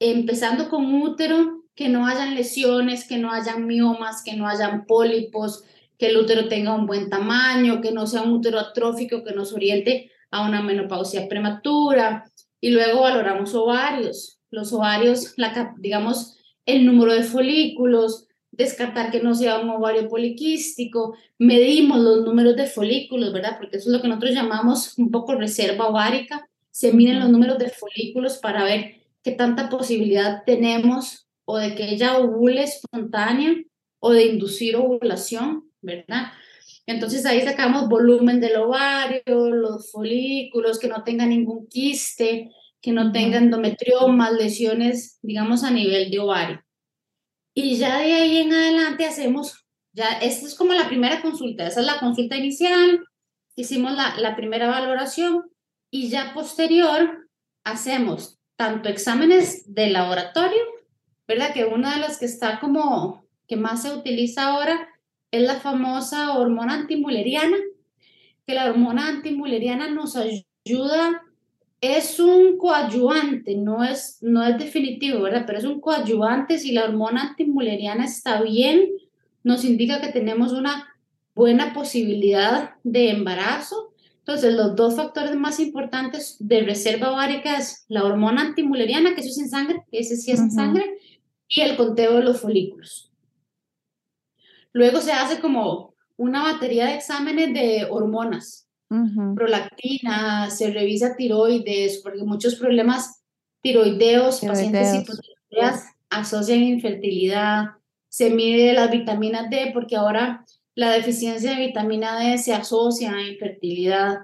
empezando 0.00 0.68
con 0.68 0.92
útero, 0.92 1.62
que 1.76 1.88
no 1.88 2.04
hayan 2.04 2.34
lesiones, 2.34 3.06
que 3.06 3.18
no 3.18 3.30
hayan 3.30 3.68
miomas, 3.68 4.24
que 4.24 4.34
no 4.34 4.48
hayan 4.48 4.86
pólipos, 4.86 5.62
que 5.98 6.08
el 6.08 6.16
útero 6.16 6.48
tenga 6.48 6.74
un 6.74 6.86
buen 6.86 7.08
tamaño, 7.08 7.80
que 7.80 7.92
no 7.92 8.08
sea 8.08 8.22
un 8.22 8.32
útero 8.32 8.58
atrófico, 8.58 9.22
que 9.22 9.34
nos 9.34 9.52
oriente 9.52 10.10
a 10.32 10.44
una 10.44 10.62
menopausia 10.62 11.28
prematura. 11.28 12.24
Y 12.60 12.70
luego 12.70 13.02
valoramos 13.02 13.54
ovarios, 13.54 14.41
los 14.52 14.72
ovarios, 14.72 15.32
la, 15.36 15.74
digamos, 15.78 16.36
el 16.66 16.86
número 16.86 17.12
de 17.12 17.24
folículos, 17.24 18.28
descartar 18.52 19.10
que 19.10 19.20
no 19.20 19.34
sea 19.34 19.58
un 19.58 19.70
ovario 19.70 20.08
poliquístico, 20.08 21.16
medimos 21.38 21.98
los 21.98 22.22
números 22.24 22.54
de 22.54 22.66
folículos, 22.66 23.32
¿verdad? 23.32 23.56
Porque 23.58 23.78
eso 23.78 23.88
es 23.88 23.96
lo 23.96 24.02
que 24.02 24.08
nosotros 24.08 24.34
llamamos 24.34 24.96
un 24.98 25.10
poco 25.10 25.34
reserva 25.34 25.88
ovárica, 25.88 26.48
se 26.70 26.92
miden 26.92 27.18
los 27.18 27.30
números 27.30 27.58
de 27.58 27.70
folículos 27.70 28.38
para 28.38 28.62
ver 28.62 28.96
qué 29.22 29.32
tanta 29.32 29.68
posibilidad 29.68 30.44
tenemos 30.44 31.26
o 31.44 31.56
de 31.56 31.74
que 31.74 31.90
ella 31.90 32.18
ovule 32.18 32.62
espontánea 32.62 33.54
o 33.98 34.12
de 34.12 34.26
inducir 34.26 34.76
ovulación, 34.76 35.70
¿verdad? 35.80 36.32
Entonces 36.86 37.24
ahí 37.24 37.40
sacamos 37.40 37.88
volumen 37.88 38.40
del 38.40 38.56
ovario, 38.56 39.50
los 39.50 39.90
folículos, 39.90 40.78
que 40.78 40.88
no 40.88 41.04
tenga 41.04 41.24
ningún 41.26 41.68
quiste, 41.68 42.50
que 42.82 42.92
no 42.92 43.12
tenga 43.12 43.38
endometriomas, 43.38 44.32
lesiones, 44.32 45.18
digamos, 45.22 45.62
a 45.62 45.70
nivel 45.70 46.10
de 46.10 46.18
ovario. 46.18 46.64
Y 47.54 47.76
ya 47.76 47.98
de 47.98 48.12
ahí 48.12 48.38
en 48.38 48.52
adelante 48.52 49.06
hacemos, 49.06 49.64
ya, 49.92 50.18
esta 50.20 50.46
es 50.46 50.54
como 50.56 50.72
la 50.72 50.88
primera 50.88 51.22
consulta, 51.22 51.66
esa 51.66 51.80
es 51.80 51.86
la 51.86 52.00
consulta 52.00 52.36
inicial, 52.36 53.04
hicimos 53.54 53.92
la, 53.92 54.16
la 54.18 54.34
primera 54.34 54.68
valoración 54.68 55.44
y 55.90 56.08
ya 56.08 56.34
posterior 56.34 57.28
hacemos 57.64 58.38
tanto 58.56 58.88
exámenes 58.88 59.72
de 59.72 59.90
laboratorio, 59.90 60.62
¿verdad? 61.28 61.54
Que 61.54 61.64
una 61.64 61.94
de 61.94 62.00
las 62.00 62.18
que 62.18 62.26
está 62.26 62.58
como, 62.58 63.24
que 63.46 63.56
más 63.56 63.82
se 63.82 63.94
utiliza 63.94 64.48
ahora 64.48 64.88
es 65.30 65.42
la 65.42 65.60
famosa 65.60 66.36
hormona 66.36 66.74
antimuleriana, 66.74 67.56
que 68.46 68.54
la 68.54 68.66
hormona 68.66 69.08
antimuleriana 69.08 69.88
nos 69.88 70.16
ayuda 70.16 71.22
es 71.82 72.20
un 72.20 72.58
coadyuvante, 72.58 73.56
no 73.56 73.82
es, 73.82 74.18
no 74.20 74.44
es 74.44 74.56
definitivo, 74.56 75.20
¿verdad? 75.20 75.42
Pero 75.44 75.58
es 75.58 75.64
un 75.64 75.80
coadyuvante. 75.80 76.58
Si 76.58 76.70
la 76.70 76.84
hormona 76.84 77.30
antimuleriana 77.30 78.04
está 78.04 78.40
bien, 78.40 78.88
nos 79.42 79.64
indica 79.64 80.00
que 80.00 80.12
tenemos 80.12 80.52
una 80.52 80.94
buena 81.34 81.74
posibilidad 81.74 82.76
de 82.84 83.10
embarazo. 83.10 83.92
Entonces, 84.18 84.54
los 84.54 84.76
dos 84.76 84.94
factores 84.94 85.34
más 85.34 85.58
importantes 85.58 86.36
de 86.38 86.62
reserva 86.62 87.10
ovárica 87.10 87.58
es 87.58 87.84
la 87.88 88.04
hormona 88.04 88.42
antimuleriana, 88.42 89.16
que 89.16 89.20
eso 89.22 89.30
es 89.30 89.38
en 89.38 89.50
sangre, 89.50 89.82
ese 89.90 90.16
sí 90.16 90.30
es 90.30 90.38
en 90.38 90.52
sangre, 90.52 90.98
y 91.48 91.62
el 91.62 91.76
conteo 91.76 92.14
de 92.18 92.22
los 92.22 92.40
folículos. 92.40 93.10
Luego 94.72 95.00
se 95.00 95.10
hace 95.10 95.40
como 95.40 95.96
una 96.16 96.44
batería 96.44 96.86
de 96.86 96.94
exámenes 96.94 97.52
de 97.52 97.88
hormonas 97.90 98.68
prolactina, 99.34 100.50
se 100.50 100.70
revisa 100.70 101.16
tiroides, 101.16 102.00
porque 102.02 102.22
muchos 102.24 102.56
problemas 102.56 103.22
tiroideos, 103.62 104.40
pacientes 104.40 104.94
hipotiroideas 104.94 105.84
asocian 106.10 106.62
infertilidad, 106.62 107.70
se 108.08 108.30
mide 108.30 108.72
las 108.74 108.90
vitaminas 108.90 109.48
D, 109.48 109.70
porque 109.72 109.96
ahora 109.96 110.44
la 110.74 110.90
deficiencia 110.90 111.52
de 111.52 111.66
vitamina 111.66 112.18
D 112.18 112.38
se 112.38 112.52
asocia 112.52 113.14
a 113.14 113.22
infertilidad. 113.22 114.18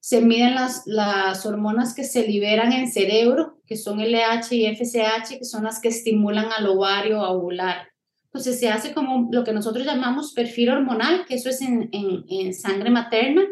Se 0.00 0.20
miden 0.20 0.54
las, 0.54 0.86
las 0.86 1.44
hormonas 1.44 1.94
que 1.94 2.04
se 2.04 2.26
liberan 2.26 2.72
en 2.72 2.90
cerebro, 2.90 3.60
que 3.66 3.76
son 3.76 4.00
LH 4.00 4.54
y 4.54 4.74
FSH, 4.74 5.38
que 5.38 5.44
son 5.44 5.64
las 5.64 5.80
que 5.80 5.88
estimulan 5.88 6.46
al 6.56 6.66
ovario 6.66 7.20
a 7.20 7.30
ovular. 7.30 7.88
Entonces 8.24 8.60
se 8.60 8.68
hace 8.68 8.92
como 8.92 9.28
lo 9.32 9.42
que 9.42 9.52
nosotros 9.52 9.84
llamamos 9.84 10.32
perfil 10.32 10.70
hormonal, 10.70 11.24
que 11.26 11.34
eso 11.34 11.48
es 11.48 11.60
en, 11.62 11.88
en, 11.92 12.24
en 12.28 12.54
sangre 12.54 12.90
materna, 12.90 13.42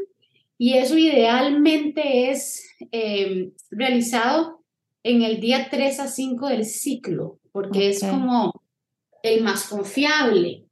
y 0.59 0.75
eso 0.75 0.97
idealmente 0.97 2.31
es 2.31 2.67
em, 2.91 3.53
realizado 3.71 4.65
en 5.03 5.23
el 5.23 5.41
día 5.41 5.69
3 5.71 6.01
a 6.01 6.09
5 6.09 6.49
del 6.49 6.65
ciclo, 6.65 7.39
porque 7.53 7.91
es 7.91 8.01
como 8.01 8.53
el 9.23 9.43
más 9.43 9.69
confiable. 9.69 10.65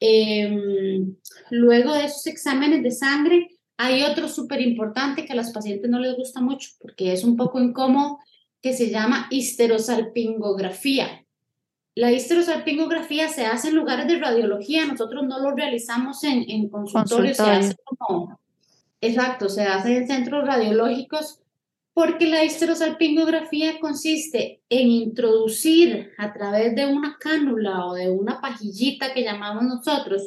Em, 0.00 1.16
luego 1.50 1.94
de 1.94 2.06
esos 2.06 2.26
exámenes 2.26 2.82
de 2.82 2.90
sangre, 2.90 3.48
hay 3.76 4.02
otro 4.02 4.28
súper 4.28 4.60
importante 4.60 5.24
que 5.24 5.32
a 5.32 5.36
los 5.36 5.50
pacientes 5.50 5.90
no 5.90 5.98
les 5.98 6.16
gusta 6.16 6.40
mucho, 6.40 6.70
porque 6.80 7.12
es 7.12 7.24
un 7.24 7.36
poco 7.36 7.60
incómodo, 7.60 8.18
que 8.60 8.72
se 8.72 8.90
llama 8.90 9.28
histerosalpingografía. 9.30 11.24
La 11.94 12.10
histerosalpingografía 12.10 13.28
se 13.28 13.46
hace 13.46 13.68
en 13.68 13.76
lugares 13.76 14.08
de 14.08 14.18
radiología, 14.18 14.86
nosotros 14.86 15.24
no 15.24 15.38
lo 15.40 15.54
realizamos 15.54 16.24
en, 16.24 16.44
en 16.48 16.68
consultorios, 16.68 17.36
se 17.36 17.42
hace 17.42 17.76
como 17.84 18.38
Exacto, 19.04 19.50
se 19.50 19.64
hace 19.64 19.98
en 19.98 20.06
centros 20.06 20.46
radiológicos 20.46 21.38
porque 21.92 22.26
la 22.26 22.42
histerosalpingografía 22.42 23.78
consiste 23.78 24.62
en 24.70 24.90
introducir 24.90 26.12
a 26.16 26.32
través 26.32 26.74
de 26.74 26.86
una 26.86 27.18
cánula 27.20 27.84
o 27.84 27.92
de 27.92 28.08
una 28.08 28.40
pajillita 28.40 29.12
que 29.12 29.22
llamamos 29.22 29.64
nosotros 29.64 30.22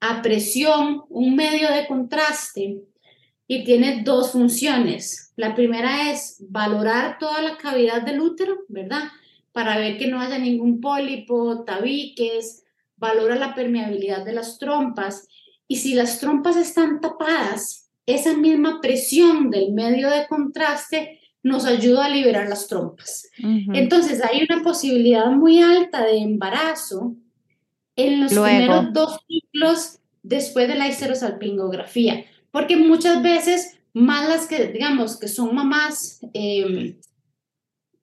a 0.00 0.20
presión 0.20 1.04
un 1.10 1.36
medio 1.36 1.70
de 1.70 1.86
contraste 1.86 2.82
y 3.46 3.62
tiene 3.62 4.02
dos 4.02 4.32
funciones. 4.32 5.32
La 5.36 5.54
primera 5.54 6.10
es 6.10 6.44
valorar 6.48 7.18
toda 7.20 7.40
la 7.40 7.56
cavidad 7.56 8.02
del 8.02 8.20
útero, 8.20 8.64
¿verdad? 8.66 9.04
Para 9.52 9.78
ver 9.78 9.96
que 9.96 10.08
no 10.08 10.20
haya 10.20 10.38
ningún 10.38 10.80
pólipo, 10.80 11.62
tabiques, 11.62 12.64
valora 12.96 13.36
la 13.36 13.54
permeabilidad 13.54 14.24
de 14.24 14.32
las 14.32 14.58
trompas 14.58 15.28
y 15.68 15.76
si 15.76 15.94
las 15.94 16.18
trompas 16.18 16.56
están 16.56 17.00
tapadas, 17.00 17.81
esa 18.06 18.36
misma 18.36 18.80
presión 18.80 19.50
del 19.50 19.72
medio 19.72 20.10
de 20.10 20.26
contraste 20.26 21.20
nos 21.42 21.64
ayuda 21.64 22.06
a 22.06 22.08
liberar 22.08 22.48
las 22.48 22.68
trompas. 22.68 23.28
Entonces, 23.72 24.22
hay 24.22 24.46
una 24.48 24.62
posibilidad 24.62 25.26
muy 25.26 25.60
alta 25.60 26.04
de 26.04 26.18
embarazo 26.18 27.16
en 27.96 28.20
los 28.20 28.32
primeros 28.32 28.92
dos 28.92 29.20
ciclos 29.26 29.98
después 30.22 30.68
de 30.68 30.76
la 30.76 30.88
histerosalpingografía, 30.88 32.24
porque 32.50 32.76
muchas 32.76 33.22
veces 33.22 33.78
más 33.92 34.28
las 34.28 34.46
que, 34.46 34.68
digamos, 34.68 35.18
que 35.18 35.28
son 35.28 35.54
mamás 35.54 36.20
em, 36.32 36.96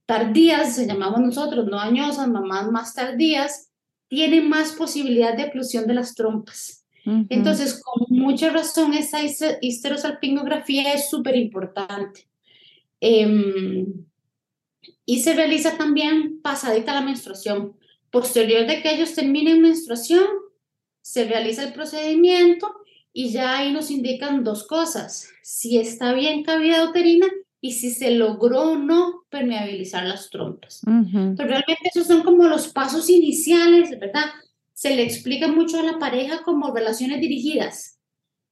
tardías, 0.05 0.75
se 0.75 0.85
llamamos 0.85 1.21
nosotros, 1.21 1.65
no 1.67 1.79
añosas, 1.79 2.27
mamás 2.27 2.69
más 2.71 2.93
tardías, 2.93 3.69
tienen 4.07 4.49
más 4.49 4.73
posibilidad 4.73 5.35
de 5.35 5.45
oclusión 5.45 5.87
de 5.87 5.93
las 5.93 6.13
trompas. 6.13 6.78
Entonces, 7.05 7.81
con 7.83 8.05
mucha 8.09 8.49
razón, 8.51 8.93
esa 8.93 9.19
histerosalpingografía 9.61 10.93
es 10.93 11.09
súper 11.09 11.35
importante. 11.35 12.27
Em, 13.01 13.85
y 15.05 15.19
se 15.21 15.33
realiza 15.33 15.77
también 15.77 16.41
pasadita 16.41 16.93
la 16.93 17.01
menstruación. 17.01 17.73
Posterior 18.11 18.67
de 18.67 18.81
que 18.81 18.93
ellos 18.93 19.15
terminen 19.15 19.61
menstruación, 19.61 20.25
se 21.01 21.25
realiza 21.25 21.63
el 21.63 21.73
procedimiento 21.73 22.71
y 23.11 23.31
ya 23.31 23.57
ahí 23.57 23.71
nos 23.71 23.89
indican 23.89 24.43
dos 24.43 24.67
cosas, 24.67 25.29
si 25.41 25.77
está 25.77 26.13
bien 26.13 26.43
cavidad 26.43 26.87
uterina 26.87 27.27
y 27.61 27.73
si 27.73 27.91
se 27.91 28.11
logró 28.11 28.71
o 28.71 28.77
no 28.77 29.23
permeabilizar 29.29 30.05
las 30.05 30.29
trompas. 30.29 30.81
Pero 30.83 31.49
realmente 31.49 31.89
esos 31.93 32.07
son 32.07 32.23
como 32.23 32.47
los 32.47 32.67
pasos 32.69 33.09
iniciales, 33.09 33.89
¿verdad? 33.99 34.25
Se 34.79 34.95
le 34.95 35.03
explica 35.03 35.49
mucho 35.49 35.77
a 35.77 35.83
la 35.83 35.99
pareja 35.99 36.41
como 36.43 36.73
relaciones 36.73 37.19
dirigidas, 37.19 37.99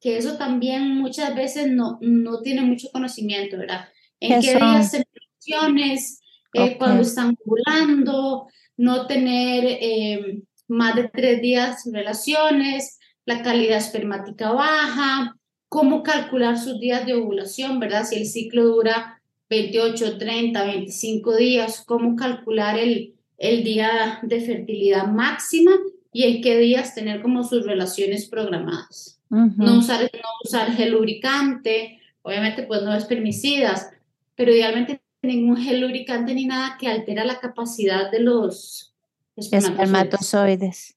que 0.01 0.17
eso 0.17 0.35
también 0.35 0.97
muchas 0.97 1.33
veces 1.33 1.71
no, 1.71 1.99
no 2.01 2.41
tiene 2.41 2.63
mucho 2.63 2.89
conocimiento, 2.91 3.57
¿verdad? 3.57 3.87
En 4.19 4.41
qué, 4.41 4.55
días 4.55 4.91
se 4.91 5.05
relaciones, 5.13 6.19
eh, 6.53 6.75
cuando 6.77 7.03
están 7.03 7.37
ovulando, 7.45 8.47
no 8.75 9.07
tener 9.07 9.77
eh, 9.79 10.41
más 10.67 10.97
de 10.97 11.07
tres 11.07 11.41
días 11.41 11.83
relaciones, 11.89 12.99
la 13.23 13.41
calidad 13.41 13.77
espermática 13.77 14.51
baja, 14.51 15.33
cómo 15.69 16.03
calcular 16.03 16.57
sus 16.57 16.77
días 16.77 17.05
de 17.05 17.13
ovulación, 17.13 17.79
¿verdad? 17.79 18.03
Si 18.03 18.17
el 18.17 18.25
ciclo 18.25 18.65
dura 18.65 19.21
28, 19.49 20.17
30, 20.17 20.61
25 20.61 21.37
días, 21.37 21.85
cómo 21.87 22.17
calcular 22.17 22.77
el, 22.77 23.15
el 23.37 23.63
día 23.63 24.19
de 24.23 24.41
fertilidad 24.41 25.07
máxima 25.07 25.71
y 26.11 26.23
en 26.23 26.41
qué 26.41 26.57
días 26.57 26.95
tener 26.95 27.21
como 27.21 27.43
sus 27.43 27.65
relaciones 27.65 28.27
programadas. 28.27 29.19
no, 29.29 29.77
usar, 29.77 30.01
no 30.01 30.29
usar 30.43 30.71
gel 30.73 30.91
lubricante, 30.91 31.99
obviamente 32.21 32.63
pues 32.63 32.81
no 32.83 32.93
es 32.93 33.05
permisidas, 33.05 33.89
pero 34.35 34.51
idealmente 34.51 35.01
ningún 35.21 35.57
gel 35.57 35.81
lubricante 35.81 36.33
ni 36.33 36.45
nada 36.45 36.77
que 36.79 36.87
altera 36.87 37.25
la 37.25 37.39
capacidad 37.39 38.11
de 38.11 38.19
los 38.19 38.95
espermatozoides. 39.35 40.95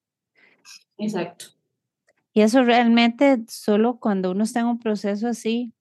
Exacto. 0.99 1.47
Y 2.33 2.43
eso 2.43 2.63
realmente 2.63 3.43
solo 3.49 3.99
cuando 3.99 4.31
uno 4.31 4.45
está 4.45 4.61
en 4.61 4.67
un 4.67 4.79
proceso 4.79 5.29
así, 5.29 5.73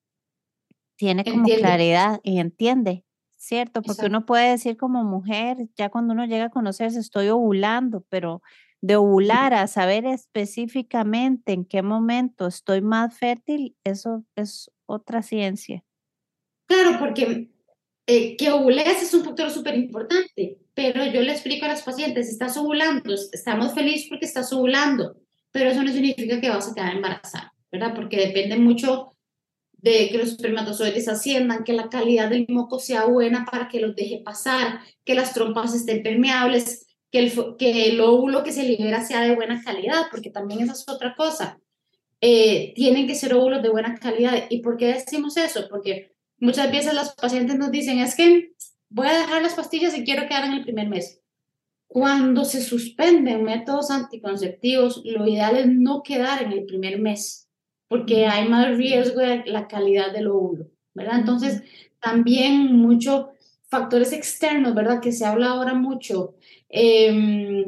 tiene 0.95 1.23
como 1.23 1.45
claridad 1.45 2.19
y 2.23 2.39
entiende, 2.39 3.05
¿cierto? 3.37 3.81
Porque 3.81 4.07
uno 4.07 4.25
puede 4.25 4.51
decir 4.51 4.75
como 4.75 5.03
mujer, 5.03 5.69
ya 5.77 5.89
cuando 5.89 6.13
uno 6.13 6.25
llega 6.25 6.45
a 6.45 6.49
conocerse, 6.49 6.99
estoy 6.99 7.29
ovulando, 7.29 8.03
pero 8.09 8.41
de 8.81 8.95
ovular 8.95 9.53
a 9.53 9.67
saber 9.67 10.05
específicamente 10.05 11.53
en 11.53 11.65
qué 11.65 11.81
momento 11.81 12.47
estoy 12.47 12.81
más 12.81 13.17
fértil, 13.17 13.75
eso 13.83 14.23
es 14.35 14.71
otra 14.85 15.21
ciencia. 15.21 15.83
Claro, 16.65 16.97
porque 16.99 17.49
eh, 18.07 18.37
que 18.37 18.51
ovules 18.51 19.03
es 19.03 19.13
un 19.13 19.23
factor 19.23 19.51
súper 19.51 19.75
importante, 19.75 20.57
pero 20.73 21.05
yo 21.05 21.21
le 21.21 21.31
explico 21.31 21.65
a 21.65 21.69
las 21.69 21.83
pacientes, 21.83 22.29
estás 22.29 22.57
ovulando, 22.57 23.13
estamos 23.13 23.73
felices 23.73 24.07
porque 24.09 24.25
estás 24.25 24.51
ovulando, 24.53 25.17
pero 25.51 25.69
eso 25.69 25.83
no 25.83 25.91
significa 25.91 26.39
que 26.39 26.49
vas 26.49 26.71
a 26.71 26.73
quedar 26.73 26.95
embarazada, 26.95 27.53
¿verdad? 27.71 27.93
Porque 27.93 28.17
depende 28.17 28.57
mucho 28.57 29.15
de 29.73 30.09
que 30.09 30.17
los 30.17 30.29
espermatozoides 30.29 31.07
asciendan, 31.07 31.63
que 31.63 31.73
la 31.73 31.89
calidad 31.89 32.29
del 32.29 32.45
moco 32.49 32.79
sea 32.79 33.05
buena 33.05 33.45
para 33.45 33.67
que 33.67 33.79
los 33.79 33.95
deje 33.95 34.21
pasar, 34.23 34.79
que 35.05 35.15
las 35.15 35.33
trompas 35.33 35.73
estén 35.73 36.03
permeables, 36.03 36.87
que 37.11 37.19
el, 37.19 37.57
que 37.57 37.89
el 37.89 38.01
óvulo 38.01 38.43
que 38.43 38.51
se 38.51 38.63
libera 38.63 39.03
sea 39.03 39.21
de 39.21 39.35
buena 39.35 39.63
calidad, 39.63 40.03
porque 40.11 40.29
también 40.29 40.61
esa 40.61 40.73
es 40.73 40.87
otra 40.87 41.15
cosa. 41.15 41.59
Eh, 42.21 42.73
tienen 42.75 43.07
que 43.07 43.15
ser 43.15 43.33
óvulos 43.33 43.63
de 43.63 43.69
buena 43.69 43.95
calidad. 43.95 44.45
¿Y 44.49 44.61
por 44.61 44.77
qué 44.77 44.87
decimos 44.87 45.37
eso? 45.37 45.67
Porque 45.69 46.11
muchas 46.37 46.71
veces 46.71 46.93
los 46.93 47.13
pacientes 47.13 47.57
nos 47.57 47.71
dicen, 47.71 47.99
es 47.99 48.15
que 48.15 48.51
voy 48.89 49.07
a 49.07 49.19
dejar 49.19 49.41
las 49.41 49.55
pastillas 49.55 49.97
y 49.97 50.03
quiero 50.03 50.27
quedar 50.27 50.45
en 50.45 50.53
el 50.53 50.63
primer 50.63 50.89
mes. 50.89 51.21
Cuando 51.87 52.45
se 52.45 52.61
suspenden 52.61 53.43
métodos 53.43 53.89
anticonceptivos, 53.89 55.01
lo 55.05 55.27
ideal 55.27 55.57
es 55.57 55.67
no 55.67 56.03
quedar 56.03 56.43
en 56.43 56.51
el 56.51 56.65
primer 56.65 56.99
mes, 56.99 57.49
porque 57.87 58.27
hay 58.27 58.47
más 58.47 58.77
riesgo 58.77 59.21
de 59.21 59.43
la 59.45 59.67
calidad 59.67 60.13
del 60.13 60.27
óvulo, 60.27 60.67
¿verdad? 60.93 61.19
Entonces, 61.19 61.63
también 61.99 62.75
muchos 62.75 63.25
factores 63.69 64.13
externos, 64.13 64.75
¿verdad? 64.75 65.01
Que 65.01 65.11
se 65.11 65.25
habla 65.25 65.51
ahora 65.51 65.73
mucho, 65.73 66.35
em, 66.69 67.65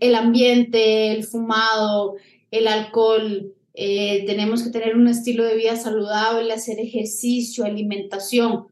el 0.00 0.14
ambiente, 0.14 1.12
el 1.12 1.24
fumado, 1.24 2.16
el 2.50 2.68
alcohol, 2.68 3.54
eh, 3.74 4.24
tenemos 4.26 4.62
que 4.62 4.70
tener 4.70 4.96
un 4.96 5.08
estilo 5.08 5.44
de 5.44 5.56
vida 5.56 5.76
saludable, 5.76 6.52
hacer 6.52 6.78
ejercicio, 6.80 7.64
alimentación. 7.64 8.66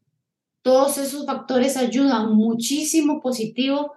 Todos 0.62 0.98
esos 0.98 1.26
factores 1.26 1.76
ayudan 1.76 2.34
muchísimo 2.34 3.20
positivo 3.20 3.92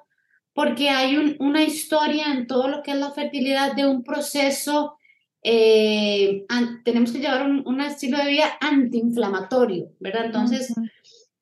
porque 0.54 0.90
hay 0.90 1.36
una 1.40 1.64
historia 1.64 2.32
en 2.34 2.48
todo 2.48 2.70
lo 2.70 2.82
que 2.82 2.92
es 2.92 2.98
la 2.98 3.12
fertilidad 3.12 3.76
de 3.76 3.86
un 3.86 4.04
proceso, 4.04 4.98
eh, 5.44 6.46
tenemos 6.84 7.12
que 7.12 7.20
llevar 7.20 7.46
un, 7.46 7.82
estilo 7.82 8.18
de 8.18 8.30
vida 8.30 8.58
antiinflamatorio, 8.62 9.92
¿verdad? 10.00 10.26
Entonces, 10.26 10.74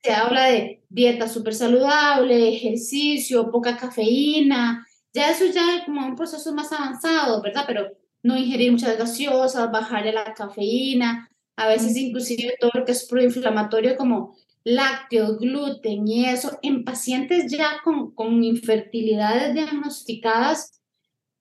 se 0.03 0.11
habla 0.11 0.47
de 0.47 0.83
dieta 0.89 1.27
súper 1.29 1.55
saludable, 1.55 2.49
ejercicio, 2.49 3.49
poca 3.49 3.77
cafeína, 3.77 4.85
ya 5.13 5.31
eso 5.31 5.45
ya 5.45 5.77
es 5.77 5.85
como 5.85 6.05
un 6.05 6.15
proceso 6.15 6.53
más 6.53 6.71
avanzado, 6.71 7.41
¿verdad? 7.41 7.63
Pero 7.65 7.87
no 8.21 8.37
ingerir 8.37 8.71
muchas 8.71 8.97
gaseosas, 8.97 9.71
bajar 9.71 10.05
la 10.05 10.33
cafeína, 10.33 11.29
a 11.55 11.67
veces 11.67 11.95
inclusive 11.95 12.55
todo 12.59 12.71
lo 12.73 12.85
que 12.85 12.93
es 12.93 13.05
proinflamatorio 13.05 13.95
como 13.95 14.35
lácteos, 14.63 15.39
gluten 15.39 16.07
y 16.07 16.25
eso, 16.25 16.57
en 16.61 16.83
pacientes 16.83 17.51
ya 17.51 17.81
con, 17.83 18.13
con 18.15 18.43
infertilidades 18.43 19.53
diagnosticadas, 19.53 20.81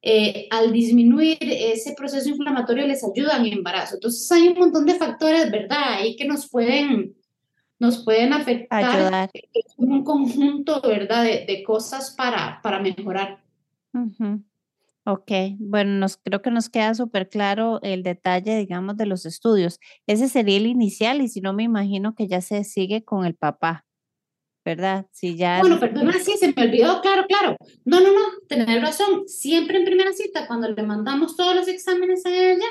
eh, 0.02 0.48
al 0.50 0.72
disminuir 0.72 1.38
ese 1.40 1.94
proceso 1.94 2.28
inflamatorio 2.28 2.86
les 2.86 3.04
ayuda 3.04 3.36
en 3.36 3.46
embarazo. 3.46 3.94
Entonces 3.94 4.30
hay 4.32 4.48
un 4.48 4.58
montón 4.58 4.84
de 4.84 4.96
factores, 4.96 5.50
¿verdad? 5.50 5.94
Ahí 5.94 6.16
que 6.16 6.24
nos 6.26 6.50
pueden, 6.50 7.14
nos 7.82 8.04
pueden 8.04 8.32
afectar. 8.32 8.84
Ayudar. 8.84 9.30
Es 9.34 9.74
un 9.76 10.04
conjunto, 10.04 10.80
¿verdad? 10.82 11.24
De, 11.24 11.44
de 11.48 11.64
cosas 11.64 12.12
para, 12.16 12.60
para 12.62 12.78
mejorar. 12.78 13.42
Ok, 15.04 15.32
bueno, 15.58 15.98
nos, 15.98 16.16
creo 16.16 16.42
que 16.42 16.52
nos 16.52 16.68
queda 16.68 16.94
súper 16.94 17.28
claro 17.28 17.80
el 17.82 18.04
detalle, 18.04 18.56
digamos, 18.56 18.96
de 18.96 19.06
los 19.06 19.26
estudios. 19.26 19.80
Ese 20.06 20.28
sería 20.28 20.58
el 20.58 20.68
inicial 20.68 21.22
y 21.22 21.28
si 21.28 21.40
no 21.40 21.54
me 21.54 21.64
imagino 21.64 22.14
que 22.14 22.28
ya 22.28 22.40
se 22.40 22.62
sigue 22.62 23.04
con 23.04 23.26
el 23.26 23.34
papá, 23.34 23.84
¿verdad? 24.64 25.06
Si 25.10 25.36
ya... 25.36 25.58
Bueno, 25.58 25.80
perdona, 25.80 26.12
sí, 26.12 26.36
se 26.38 26.54
me 26.54 26.62
olvidó, 26.62 27.00
claro, 27.00 27.26
claro. 27.26 27.56
No, 27.84 27.98
no, 27.98 28.12
no, 28.12 28.20
tener 28.48 28.80
razón. 28.80 29.26
Siempre 29.26 29.78
en 29.78 29.84
primera 29.84 30.12
cita, 30.12 30.46
cuando 30.46 30.70
le 30.70 30.82
mandamos 30.84 31.36
todos 31.36 31.56
los 31.56 31.66
exámenes 31.66 32.24
a 32.26 32.30
ella, 32.30 32.68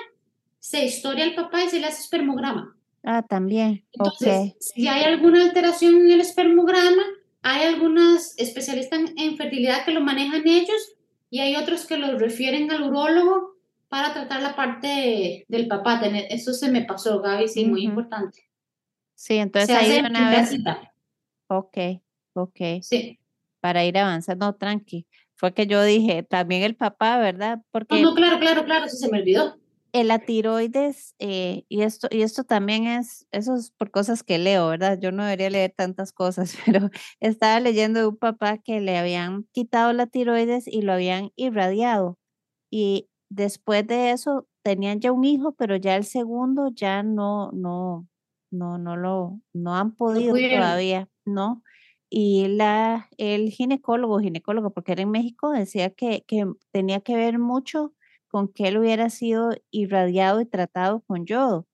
se 0.57 0.85
historia 0.85 1.25
al 1.25 1.35
papá 1.35 1.65
y 1.65 1.69
se 1.69 1.81
le 1.81 1.87
hace 1.87 1.99
espermograma. 1.99 2.77
Ah, 3.03 3.23
también. 3.23 3.83
Entonces, 3.93 4.53
si 4.59 4.87
hay 4.87 5.03
alguna 5.03 5.43
alteración 5.43 5.95
en 5.95 6.11
el 6.11 6.21
espermograma, 6.21 7.03
hay 7.41 7.63
algunas 7.63 8.37
especialistas 8.37 8.99
en 9.17 9.37
fertilidad 9.37 9.85
que 9.85 9.91
lo 9.91 10.01
manejan 10.01 10.47
ellos 10.47 10.95
y 11.29 11.39
hay 11.39 11.55
otros 11.55 11.85
que 11.87 11.97
los 11.97 12.19
refieren 12.19 12.71
al 12.71 12.83
urólogo 12.83 13.55
para 13.89 14.13
tratar 14.13 14.41
la 14.41 14.55
parte 14.55 15.45
del 15.47 15.67
papá. 15.67 15.99
Eso 16.29 16.53
se 16.53 16.71
me 16.71 16.83
pasó, 16.83 17.21
Gaby, 17.21 17.47
sí, 17.47 17.65
muy 17.65 17.83
importante. 17.83 18.49
Sí, 19.15 19.37
entonces 19.37 19.75
ahí 19.75 19.99
una 19.99 20.29
vez. 20.29 20.51
Ok, 21.47 21.77
ok. 22.33 22.59
Sí. 22.81 23.19
Para 23.59 23.83
ir 23.85 23.97
avanzando, 23.97 24.53
tranqui. 24.53 25.07
Fue 25.35 25.53
que 25.53 25.65
yo 25.65 25.83
dije, 25.83 26.23
también 26.23 26.61
el 26.61 26.75
papá, 26.75 27.17
¿verdad? 27.17 27.61
Porque 27.71 28.01
no, 28.01 28.11
no, 28.11 28.15
claro, 28.15 28.39
claro, 28.39 28.63
claro, 28.63 28.87
sí 28.87 28.97
se 28.97 29.09
me 29.09 29.19
olvidó 29.19 29.60
la 29.93 30.19
tiroides, 30.19 31.15
eh, 31.19 31.65
y, 31.69 31.81
esto, 31.81 32.07
y 32.11 32.21
esto 32.21 32.43
también 32.43 32.87
es, 32.87 33.27
eso 33.31 33.55
es 33.55 33.71
por 33.71 33.91
cosas 33.91 34.23
que 34.23 34.37
leo, 34.37 34.67
¿verdad? 34.69 34.97
Yo 35.01 35.11
no 35.11 35.23
debería 35.23 35.49
leer 35.49 35.73
tantas 35.75 36.13
cosas, 36.13 36.53
pero 36.65 36.89
estaba 37.19 37.59
leyendo 37.59 37.99
de 37.99 38.07
un 38.07 38.17
papá 38.17 38.57
que 38.57 38.79
le 38.81 38.97
habían 38.97 39.43
quitado 39.51 39.93
la 39.93 40.07
tiroides 40.07 40.67
y 40.67 40.81
lo 40.81 40.93
habían 40.93 41.31
irradiado. 41.35 42.17
Y 42.71 43.09
después 43.29 43.85
de 43.87 44.11
eso 44.11 44.47
tenían 44.63 45.01
ya 45.01 45.11
un 45.11 45.25
hijo, 45.25 45.53
pero 45.53 45.75
ya 45.75 45.95
el 45.95 46.05
segundo 46.05 46.69
ya 46.73 47.03
no, 47.03 47.51
no, 47.51 48.07
no, 48.51 48.77
no 48.77 48.95
lo, 48.95 49.41
no 49.53 49.75
han 49.75 49.95
podido 49.95 50.35
todavía. 50.35 51.09
¿no? 51.25 51.63
Y 52.09 52.47
la, 52.47 53.09
el 53.17 53.49
ginecólogo, 53.51 54.19
ginecólogo, 54.19 54.71
porque 54.71 54.93
era 54.93 55.01
en 55.03 55.11
México, 55.11 55.51
decía 55.51 55.91
que, 55.91 56.23
que 56.27 56.45
tenía 56.71 57.01
que 57.01 57.15
ver 57.15 57.39
mucho 57.39 57.93
con 58.31 58.47
que 58.47 58.69
él 58.69 58.77
hubiera 58.77 59.09
sido 59.09 59.51
irradiado 59.69 60.39
y 60.41 60.45
tratado 60.45 61.01
con 61.05 61.25
yodo. 61.25 61.67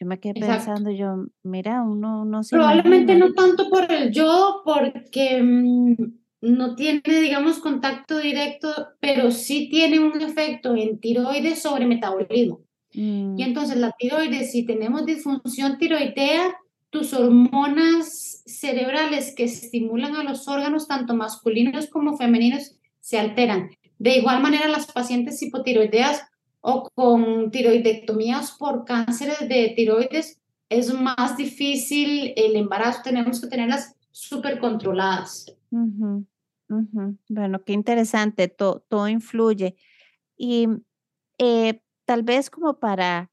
Yo 0.00 0.06
me 0.06 0.18
quedé 0.18 0.40
pensando, 0.40 0.90
yo, 0.90 1.26
mira, 1.42 1.82
uno 1.82 2.24
no 2.24 2.42
se 2.42 2.56
Probablemente 2.56 3.14
no 3.16 3.34
tanto 3.34 3.68
por 3.68 3.92
el 3.92 4.10
yodo, 4.10 4.62
porque 4.64 5.42
mm, 5.42 5.94
no 6.40 6.74
tiene, 6.74 7.02
digamos, 7.04 7.58
contacto 7.58 8.18
directo, 8.18 8.88
pero 8.98 9.30
sí 9.30 9.68
tiene 9.68 10.00
un 10.00 10.18
efecto 10.22 10.74
en 10.74 10.98
tiroides 10.98 11.60
sobre 11.60 11.84
metabolismo. 11.84 12.62
Y 12.92 13.02
mm. 13.02 13.40
entonces 13.40 13.76
la 13.76 13.92
tiroides, 13.98 14.52
si 14.52 14.64
tenemos 14.64 15.04
disfunción 15.04 15.76
tiroidea, 15.76 16.56
tus 16.88 17.12
hormonas 17.12 18.42
cerebrales 18.46 19.34
que 19.36 19.44
estimulan 19.44 20.16
a 20.16 20.24
los 20.24 20.48
órganos, 20.48 20.88
tanto 20.88 21.14
masculinos 21.14 21.88
como 21.88 22.16
femeninos, 22.16 22.76
se 23.00 23.18
alteran. 23.18 23.70
De 24.00 24.16
igual 24.16 24.40
manera, 24.40 24.66
las 24.66 24.90
pacientes 24.90 25.42
hipotiroideas 25.42 26.26
o 26.62 26.88
con 26.94 27.50
tiroidectomías 27.50 28.52
por 28.52 28.86
cánceres 28.86 29.46
de 29.46 29.74
tiroides, 29.76 30.40
es 30.70 30.94
más 30.94 31.36
difícil 31.36 32.32
el 32.34 32.56
embarazo, 32.56 33.02
tenemos 33.04 33.42
que 33.42 33.48
tenerlas 33.48 33.94
súper 34.10 34.58
controladas. 34.58 35.54
Bueno, 37.28 37.62
qué 37.62 37.74
interesante, 37.74 38.48
todo, 38.48 38.80
todo 38.88 39.06
influye. 39.06 39.76
Y 40.34 40.66
eh, 41.36 41.82
tal 42.06 42.22
vez 42.22 42.48
como 42.48 42.78
para, 42.78 43.30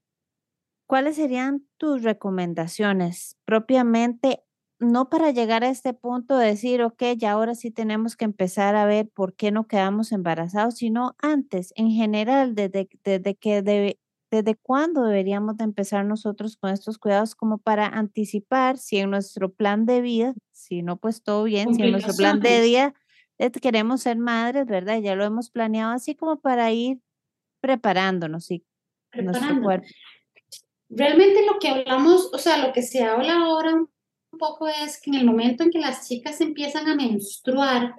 ¿cuáles 0.86 1.16
serían 1.16 1.66
tus 1.78 2.04
recomendaciones 2.04 3.38
propiamente 3.46 4.44
no 4.80 5.10
para 5.10 5.32
llegar 5.32 5.64
a 5.64 5.70
este 5.70 5.94
punto 5.94 6.38
de 6.38 6.48
decir, 6.48 6.84
ok, 6.84 7.04
ya 7.18 7.32
ahora 7.32 7.56
sí 7.56 7.72
tenemos 7.72 8.16
que 8.16 8.26
empezar 8.26 8.76
a 8.76 8.86
ver 8.86 9.10
por 9.10 9.36
qué 9.36 9.52
no 9.52 9.68
quedamos 9.68 10.12
embarazados, 10.12 10.76
sino 10.76 11.16
antes, 11.20 11.74
en 11.76 11.92
general, 11.92 12.54
desde, 12.54 12.88
desde 13.04 13.36
que 13.36 13.98
desde 14.30 14.56
cuándo 14.56 15.04
deberíamos 15.04 15.58
de 15.58 15.64
empezar 15.64 16.06
nosotros 16.06 16.58
con 16.58 16.72
estos 16.72 16.98
cuidados 16.98 17.34
como 17.34 17.58
para 17.58 17.88
anticipar 17.88 18.78
si 18.78 18.98
en 18.98 19.10
nuestro 19.10 19.54
plan 19.54 19.86
de 19.86 20.02
vida, 20.02 20.34
si 20.52 20.84
no, 20.84 20.98
pues 20.98 21.24
todo 21.24 21.44
bien, 21.46 21.74
si 21.74 21.84
en 21.84 21.92
nuestro 21.92 22.14
plan 22.14 22.40
de 22.40 22.62
día 22.62 22.94
eh, 23.38 23.50
queremos 23.52 24.02
ser 24.02 24.18
madres, 24.18 24.66
¿verdad? 24.66 25.00
Ya 25.00 25.16
lo 25.16 25.24
hemos 25.24 25.50
planeado 25.50 25.94
así 25.94 26.14
como 26.14 26.40
para 26.40 26.72
ir 26.72 27.00
preparándonos 27.62 28.52
y 28.52 28.66
nuestro 29.14 29.62
cuerpo. 29.62 29.88
Realmente 30.90 31.46
lo 31.46 31.58
que 31.60 31.70
hablamos, 31.70 32.30
o 32.34 32.38
sea, 32.38 32.66
lo 32.66 32.74
que 32.74 32.82
se 32.82 33.04
habla 33.04 33.38
ahora 33.42 33.76
un 33.76 33.90
poco 34.38 34.68
es 34.68 35.02
que 35.02 35.10
en 35.10 35.18
el 35.18 35.26
momento 35.26 35.64
en 35.64 35.72
que 35.72 35.80
las 35.80 36.08
chicas 36.08 36.42
empiezan 36.42 36.88
a 36.88 36.96
menstruar, 36.96 37.96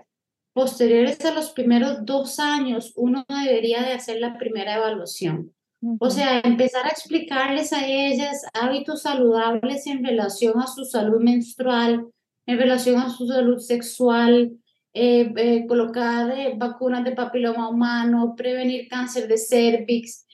posteriores 0.53 1.25
a 1.25 1.33
los 1.33 1.51
primeros 1.51 2.05
dos 2.05 2.41
años, 2.41 2.93
uno 2.97 3.25
debería 3.29 3.83
de 3.83 3.93
hacer 3.93 4.19
la 4.19 4.37
primera 4.39 4.77
evaluación. 4.77 5.55
O 6.01 6.11
sea, 6.11 6.41
empezar 6.41 6.87
a 6.87 6.91
explicarles 6.91 7.73
a 7.73 7.87
ellas 7.87 8.45
hábitos 8.53 9.03
saludables 9.03 9.87
en 9.87 10.05
relación 10.05 10.59
a 10.61 10.67
su 10.67 10.85
salud 10.85 11.21
menstrual, 11.21 12.09
en 12.47 12.59
relación 12.59 12.99
a 12.99 13.11
su 13.11 13.29
salud 13.29 13.59
sexual, 13.59 14.59
eh, 14.95 15.33
eh, 15.37 15.67
colocar 15.69 16.31
eh, 16.37 16.55
vacunas 16.57 17.05
de 17.05 17.13
papiloma 17.13 17.69
humano, 17.69 18.35
prevenir 18.37 18.89
cáncer 18.89 19.29
de 19.29 19.39
cervix, 19.39 20.27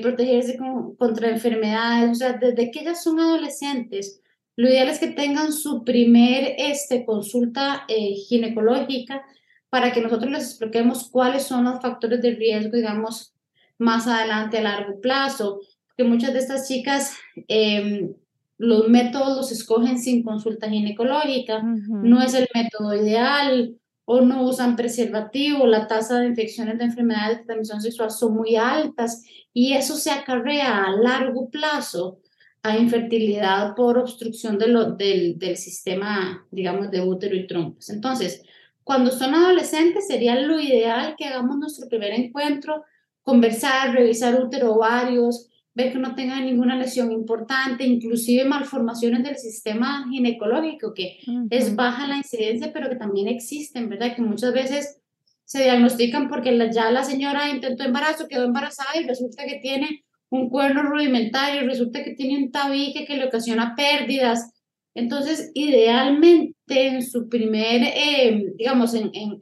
protegerse 0.00 0.56
contra 0.96 1.28
enfermedades, 1.28 2.10
o 2.12 2.14
sea, 2.14 2.34
desde 2.34 2.70
que 2.70 2.80
ellas 2.82 3.02
son 3.02 3.18
adolescentes, 3.18 4.22
lo 4.56 4.68
ideal 4.68 4.88
es 4.88 4.98
que 4.98 5.08
tengan 5.08 5.52
su 5.52 5.84
primer 5.84 6.54
este, 6.56 7.04
consulta 7.04 7.84
eh, 7.88 8.14
ginecológica 8.14 9.22
para 9.68 9.92
que 9.92 10.00
nosotros 10.00 10.30
les 10.30 10.44
expliquemos 10.44 11.10
cuáles 11.10 11.42
son 11.42 11.64
los 11.64 11.82
factores 11.82 12.22
de 12.22 12.34
riesgo, 12.34 12.76
digamos, 12.76 13.34
más 13.76 14.06
adelante 14.06 14.58
a 14.58 14.62
largo 14.62 15.00
plazo. 15.02 15.60
Porque 15.88 16.04
muchas 16.04 16.32
de 16.32 16.38
estas 16.38 16.66
chicas, 16.66 17.14
em, 17.48 18.14
los 18.56 18.88
métodos 18.88 19.36
los 19.36 19.52
escogen 19.52 19.98
sin 19.98 20.22
consulta 20.22 20.70
ginecológica, 20.70 21.62
no 21.62 22.22
es 22.22 22.32
el 22.32 22.48
método 22.54 22.94
ideal 22.94 23.76
o 24.06 24.22
no 24.22 24.42
usan 24.44 24.76
preservativo, 24.76 25.66
la 25.66 25.86
tasa 25.86 26.20
de 26.20 26.28
infecciones 26.28 26.78
de 26.78 26.84
enfermedades 26.84 27.38
de 27.38 27.44
transmisión 27.44 27.82
sexual 27.82 28.10
son 28.10 28.34
muy 28.34 28.56
altas 28.56 29.22
y 29.52 29.74
eso 29.74 29.96
se 29.96 30.10
acarrea 30.10 30.84
a 30.84 30.92
largo 30.92 31.50
plazo 31.50 32.20
a 32.66 32.78
infertilidad 32.78 33.74
por 33.74 33.98
obstrucción 33.98 34.58
de 34.58 34.68
lo, 34.68 34.92
del, 34.92 35.38
del 35.38 35.56
sistema, 35.56 36.46
digamos, 36.50 36.90
de 36.90 37.00
útero 37.00 37.36
y 37.36 37.46
trompas. 37.46 37.90
Entonces, 37.90 38.42
cuando 38.84 39.10
son 39.10 39.34
adolescentes 39.34 40.06
sería 40.06 40.38
lo 40.40 40.60
ideal 40.60 41.14
que 41.18 41.26
hagamos 41.26 41.56
nuestro 41.58 41.88
primer 41.88 42.12
encuentro, 42.12 42.84
conversar, 43.22 43.92
revisar 43.92 44.40
útero, 44.40 44.74
ovarios, 44.74 45.48
ver 45.74 45.92
que 45.92 45.98
no 45.98 46.14
tengan 46.14 46.46
ninguna 46.46 46.76
lesión 46.76 47.12
importante, 47.12 47.84
inclusive 47.84 48.46
malformaciones 48.46 49.22
del 49.22 49.36
sistema 49.36 50.06
ginecológico, 50.08 50.94
que 50.94 51.18
es 51.50 51.76
baja 51.76 52.06
la 52.06 52.16
incidencia, 52.16 52.72
pero 52.72 52.88
que 52.88 52.96
también 52.96 53.28
existen, 53.28 53.90
¿verdad? 53.90 54.16
Que 54.16 54.22
muchas 54.22 54.54
veces 54.54 55.02
se 55.44 55.64
diagnostican 55.64 56.28
porque 56.28 56.56
ya 56.72 56.90
la 56.90 57.04
señora 57.04 57.50
intentó 57.50 57.84
embarazo, 57.84 58.26
quedó 58.26 58.44
embarazada 58.46 58.98
y 58.98 59.06
resulta 59.06 59.44
que 59.44 59.58
tiene 59.60 60.05
un 60.30 60.48
cuerno 60.48 60.82
rudimentario, 60.82 61.62
resulta 61.62 62.02
que 62.02 62.14
tiene 62.14 62.38
un 62.38 62.50
tabique 62.50 63.04
que 63.04 63.16
le 63.16 63.26
ocasiona 63.26 63.74
pérdidas. 63.76 64.52
Entonces, 64.94 65.50
idealmente 65.54 66.54
en 66.68 67.02
su 67.02 67.28
primer, 67.28 67.92
em, 67.94 68.56
digamos, 68.56 68.94
en, 68.94 69.10
en, 69.12 69.38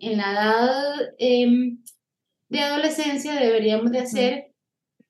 en, 0.00 0.16
la 0.16 0.32
edad 0.32 0.94
em, 1.18 1.78
de 2.48 2.60
adolescencia 2.60 3.34
deberíamos 3.34 3.90
de 3.90 3.98
hacer 3.98 4.52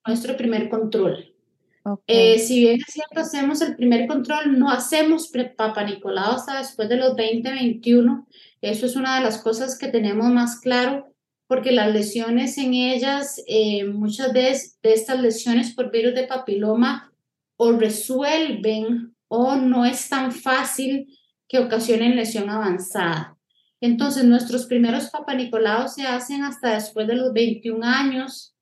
nuestro 0.07 0.37
primer 0.37 0.69
control. 0.69 1.35
Eh, 2.07 2.39
si 2.39 2.61
bien 2.61 2.81
es 2.87 2.93
cierto, 2.93 3.21
hacemos 3.21 3.63
el 3.63 3.75
primer 3.75 4.07
control, 4.07 4.59
no 4.59 4.71
hacemos 4.71 5.33
Papa 5.57 5.85
Nicolau 5.85 6.33
hasta 6.33 6.59
después 6.59 6.89
de 6.89 6.97
los 6.97 7.17
20, 7.17 7.51
21. 7.51 8.27
Eso 8.61 8.87
es 8.87 8.95
una 8.95 9.17
de 9.17 9.25
las 9.25 9.39
cosas 9.39 9.79
que 9.79 9.89
tenemos 9.89 10.31
más 10.31 10.61
claro 10.61 11.15
porque 11.49 11.73
las 11.73 11.93
lesiones 11.93 12.59
en 12.59 12.75
ellas, 12.75 13.43
eh, 13.49 13.85
muchas 13.85 14.33
de, 14.33 14.57
de 14.83 14.93
estas 14.93 15.21
lesiones 15.21 15.75
por 15.75 15.91
virus 15.91 16.15
de 16.15 16.27
papiloma 16.27 17.13
o 17.57 17.73
resuelven 17.73 19.17
o 19.27 19.57
no 19.57 19.85
es 19.85 20.09
tan 20.09 20.31
fácil 20.31 21.09
que 21.49 21.59
ocasionen 21.59 22.17
lesión 22.17 22.51
avanzada. 22.51 23.37
Entonces, 23.81 24.25
nuestros 24.25 24.67
primeros 24.67 25.09
papanicolaos 25.09 25.95
se 25.95 26.07
hacen 26.07 26.45
hasta 26.45 26.75
después 26.75 27.07
de 27.07 27.17
los 27.17 27.33
21 27.33 27.85
años 27.85 28.55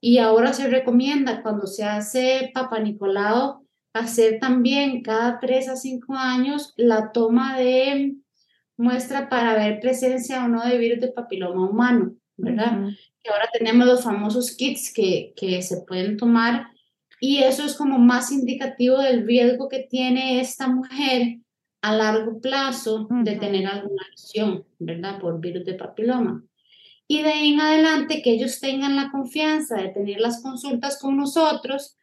y 0.00 0.18
ahora 0.18 0.52
se 0.52 0.68
recomienda 0.68 1.42
cuando 1.42 1.66
se 1.66 1.84
hace 1.84 2.50
papanicolao 2.52 3.64
hacer 3.92 4.40
también 4.40 5.02
cada 5.02 5.38
3 5.38 5.68
a 5.68 5.76
5 5.76 6.14
años 6.14 6.72
la 6.76 7.12
toma 7.12 7.56
de 7.58 8.16
muestra 8.76 9.28
para 9.28 9.54
ver 9.54 9.80
presencia 9.80 10.44
o 10.44 10.48
no 10.48 10.66
de 10.66 10.78
virus 10.78 11.00
de 11.00 11.12
papiloma 11.12 11.68
humano. 11.68 12.16
¿Verdad? 12.36 12.88
Que 13.22 13.30
ahora 13.30 13.48
tenemos 13.52 13.86
los 13.86 14.02
famosos 14.02 14.56
kits 14.56 14.92
que, 14.92 15.32
que 15.36 15.62
se 15.62 15.82
pueden 15.82 16.16
tomar 16.16 16.72
y 17.20 17.38
eso 17.38 17.64
es 17.64 17.74
como 17.76 17.98
más 17.98 18.32
indicativo 18.32 18.98
del 18.98 19.24
riesgo 19.24 19.68
que 19.68 19.86
tiene 19.88 20.40
esta 20.40 20.66
mujer 20.66 21.38
a 21.80 21.94
largo 21.94 22.40
plazo 22.40 23.06
de 23.10 23.36
tener 23.36 23.66
alguna 23.66 24.02
lesión, 24.10 24.64
¿verdad? 24.80 25.20
Por 25.20 25.40
virus 25.40 25.64
de 25.64 25.74
papiloma. 25.74 26.42
Y 27.06 27.22
de 27.22 27.28
ahí 27.28 27.52
en 27.52 27.60
adelante 27.60 28.22
que 28.22 28.32
ellos 28.32 28.58
tengan 28.58 28.96
la 28.96 29.10
confianza 29.12 29.76
de 29.76 29.90
tener 29.90 30.18
las 30.18 30.42
consultas 30.42 30.98
con 31.00 31.16
nosotros 31.16 31.96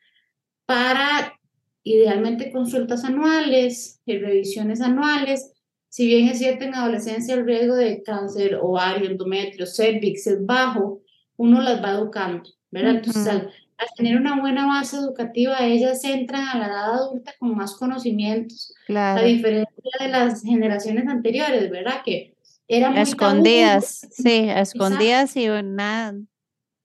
para 0.65 1.39
idealmente 1.83 2.51
consultas 2.51 3.03
anuales, 3.03 4.01
y 4.05 4.17
revisiones 4.17 4.79
anuales, 4.79 5.53
si 5.89 6.05
bien 6.05 6.27
es 6.27 6.37
cierto 6.37 6.65
en 6.65 6.75
adolescencia 6.75 7.33
el 7.33 7.45
riesgo 7.45 7.75
de 7.75 8.03
cáncer 8.03 8.55
ovario, 8.61 9.09
endometrio, 9.09 9.65
cervix 9.65 10.27
es 10.27 10.45
bajo, 10.45 11.01
uno 11.35 11.61
las 11.61 11.83
va 11.83 11.91
educando, 11.93 12.49
¿verdad? 12.69 12.95
Entonces, 12.97 13.27
al, 13.27 13.51
tener 13.95 14.17
una 14.17 14.39
buena 14.39 14.67
base 14.67 14.97
educativa, 14.97 15.57
ellas 15.61 16.03
entran 16.03 16.47
a 16.47 16.59
la 16.59 16.65
edad 16.67 16.93
adulta 16.95 17.33
con 17.39 17.55
más 17.55 17.75
conocimientos, 17.75 18.73
a 18.87 19.21
diferencia 19.21 19.91
de 19.99 20.09
las 20.09 20.43
generaciones 20.43 21.07
anteriores, 21.07 21.71
¿verdad? 21.71 22.01
Que 22.05 22.35
eran 22.67 22.93
muy 22.93 23.01
escondidas, 23.01 24.07
sí, 24.11 24.47
escondidas 24.47 25.35
y 25.37 25.47
nada, 25.63 26.13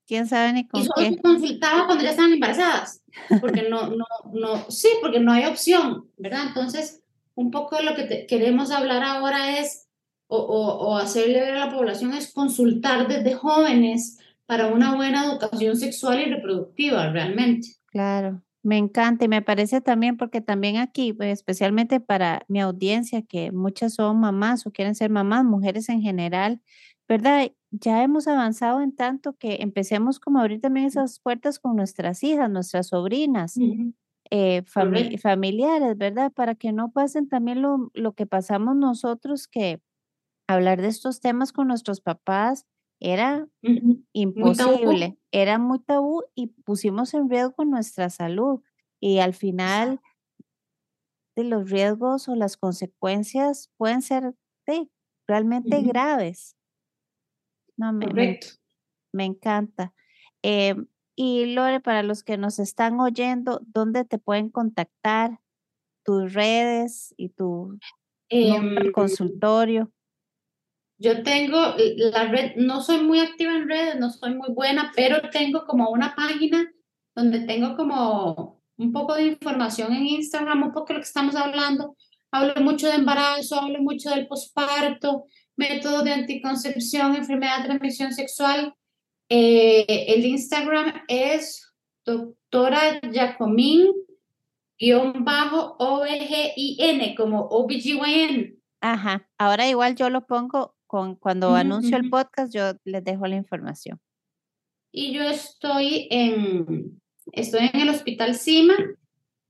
quién 0.07 0.25
sabe 0.25 0.53
ni 0.53 0.67
con 0.67 0.81
y 0.81 0.85
solo 0.85 1.09
se 1.09 1.21
consultaba 1.21 1.85
cuando 1.85 2.03
ya 2.03 2.09
estaban 2.11 2.33
embarazadas, 2.33 3.03
porque 3.39 3.69
no, 3.69 3.89
no, 3.89 4.05
no, 4.33 4.71
sí, 4.71 4.89
porque 4.99 5.19
no 5.19 5.31
hay 5.31 5.45
opción, 5.45 6.09
¿verdad? 6.17 6.47
Entonces, 6.47 7.03
un 7.35 7.51
poco 7.51 7.77
de 7.77 7.83
lo 7.83 7.95
que 7.95 8.25
queremos 8.27 8.71
hablar 8.71 9.03
ahora 9.03 9.59
es, 9.59 9.87
o, 10.27 10.37
o, 10.37 10.97
hacerle 10.97 11.41
ver 11.41 11.55
a 11.55 11.67
la 11.67 11.73
población, 11.73 12.13
es 12.13 12.33
consultar 12.33 13.07
desde 13.07 13.33
jóvenes 13.33 14.19
para 14.45 14.67
una 14.67 14.95
buena 14.95 15.25
educación 15.25 15.77
sexual 15.77 16.21
y 16.21 16.31
reproductiva, 16.31 17.11
realmente. 17.11 17.67
Claro. 17.87 18.41
Me 18.63 18.79
encanta 18.79 19.25
y 19.25 19.27
me 19.27 19.43
parece 19.43 19.79
también 19.79 20.17
porque 20.17 20.41
también 20.41 20.77
aquí, 20.77 21.13
pues, 21.13 21.31
especialmente 21.33 21.99
para 21.99 22.43
mi 22.47 22.59
audiencia, 22.59 23.21
que 23.21 23.51
muchas 23.51 23.93
son 23.93 24.19
mamás 24.19 24.65
o 24.65 24.71
quieren 24.71 24.95
ser 24.95 25.11
mamás, 25.11 25.45
mujeres 25.45 25.87
en 25.89 26.01
general, 26.01 26.61
¿verdad? 27.07 27.51
Ya 27.69 28.01
hemos 28.01 28.27
avanzado 28.27 28.81
en 28.81 28.95
tanto 28.95 29.33
que 29.37 29.57
empecemos 29.59 30.19
como 30.19 30.39
a 30.39 30.41
abrir 30.41 30.61
también 30.61 30.87
esas 30.87 31.19
puertas 31.19 31.59
con 31.59 31.75
nuestras 31.75 32.23
hijas, 32.23 32.49
nuestras 32.49 32.87
sobrinas, 32.87 33.55
eh, 34.31 34.63
familiares, 34.63 35.97
¿verdad? 35.97 36.31
Para 36.31 36.55
que 36.55 36.71
no 36.71 36.91
pasen 36.91 37.27
también 37.29 37.61
lo, 37.61 37.91
lo 37.93 38.13
que 38.13 38.25
pasamos 38.25 38.75
nosotros, 38.75 39.47
que 39.47 39.81
hablar 40.47 40.81
de 40.81 40.87
estos 40.87 41.19
temas 41.19 41.51
con 41.51 41.67
nuestros 41.67 42.01
papás 42.01 42.65
era 42.99 43.47
imposible, 44.13 45.17
era 45.31 45.57
muy 45.57 45.79
tabú 45.79 46.23
y 46.33 46.47
pusimos 46.47 47.13
en 47.13 47.29
riesgo 47.29 47.65
nuestra 47.65 48.09
salud. 48.09 48.61
Y 49.01 49.19
al 49.19 49.33
final, 49.33 49.99
de 51.35 51.43
los 51.43 51.69
riesgos 51.69 52.27
o 52.29 52.35
las 52.35 52.57
consecuencias 52.57 53.69
pueden 53.77 54.01
ser 54.01 54.33
realmente 55.27 55.81
graves. 55.81 56.55
No, 57.77 57.91
me, 57.91 58.39
me, 59.11 59.25
encanta. 59.25 59.93
Em, 60.41 60.87
y 61.15 61.45
Lore, 61.53 61.79
para 61.79 62.03
los 62.03 62.23
que 62.23 62.37
nos 62.37 62.59
están 62.59 62.99
oyendo, 62.99 63.61
¿dónde 63.65 64.05
te 64.05 64.17
pueden 64.17 64.49
contactar? 64.49 65.39
Tus 66.03 66.33
redes 66.33 67.15
y 67.17 67.29
tu 67.29 67.79
em, 68.29 68.91
consultorio. 68.91 69.91
Yo 70.97 71.23
tengo 71.23 71.75
la 71.97 72.25
red, 72.25 72.55
no 72.57 72.81
soy 72.81 73.01
muy 73.01 73.19
activa 73.19 73.55
en 73.55 73.67
redes, 73.67 73.99
no 73.99 74.11
soy 74.11 74.35
muy 74.35 74.49
buena, 74.53 74.91
pero 74.95 75.29
tengo 75.31 75.65
como 75.65 75.89
una 75.89 76.15
página 76.15 76.71
donde 77.15 77.39
tengo 77.41 77.75
como 77.75 78.61
un 78.77 78.91
poco 78.91 79.15
de 79.15 79.27
información 79.27 79.93
en 79.93 80.05
Instagram, 80.05 80.63
un 80.63 80.71
poco 80.73 80.87
de 80.87 80.93
lo 80.95 80.99
que 80.99 81.07
estamos 81.07 81.35
hablando. 81.35 81.95
Hablo 82.31 82.61
mucho 82.61 82.87
de 82.87 82.95
embarazo, 82.95 83.59
hablo 83.59 83.79
mucho 83.79 84.09
del 84.09 84.27
posparto, 84.27 85.25
método 85.55 86.03
de 86.03 86.13
anticoncepción, 86.13 87.15
enfermedad 87.15 87.59
de 87.59 87.65
transmisión 87.65 88.13
sexual. 88.13 88.73
Eh, 89.29 90.05
el 90.07 90.25
Instagram 90.25 91.03
es 91.07 91.73
doctora 92.05 92.99
Jacomín 93.11 93.87
bajo 95.19 95.75
OBGIN, 95.79 97.15
como 97.15 97.41
OBGYN. 97.41 98.61
Ajá, 98.81 99.27
ahora 99.37 99.67
igual 99.67 99.95
yo 99.95 100.09
lo 100.09 100.25
pongo 100.25 100.75
cuando 101.19 101.55
anuncio 101.55 101.97
el 101.97 102.09
podcast, 102.09 102.53
yo 102.53 102.73
les 102.85 103.03
dejo 103.03 103.27
la 103.27 103.35
información. 103.35 103.99
Y 104.91 105.11
yo 105.11 105.23
estoy 105.23 106.07
en, 106.09 107.01
estoy 107.33 107.69
en 107.73 107.81
el 107.81 107.89
Hospital 107.89 108.35
CIMA 108.35 108.75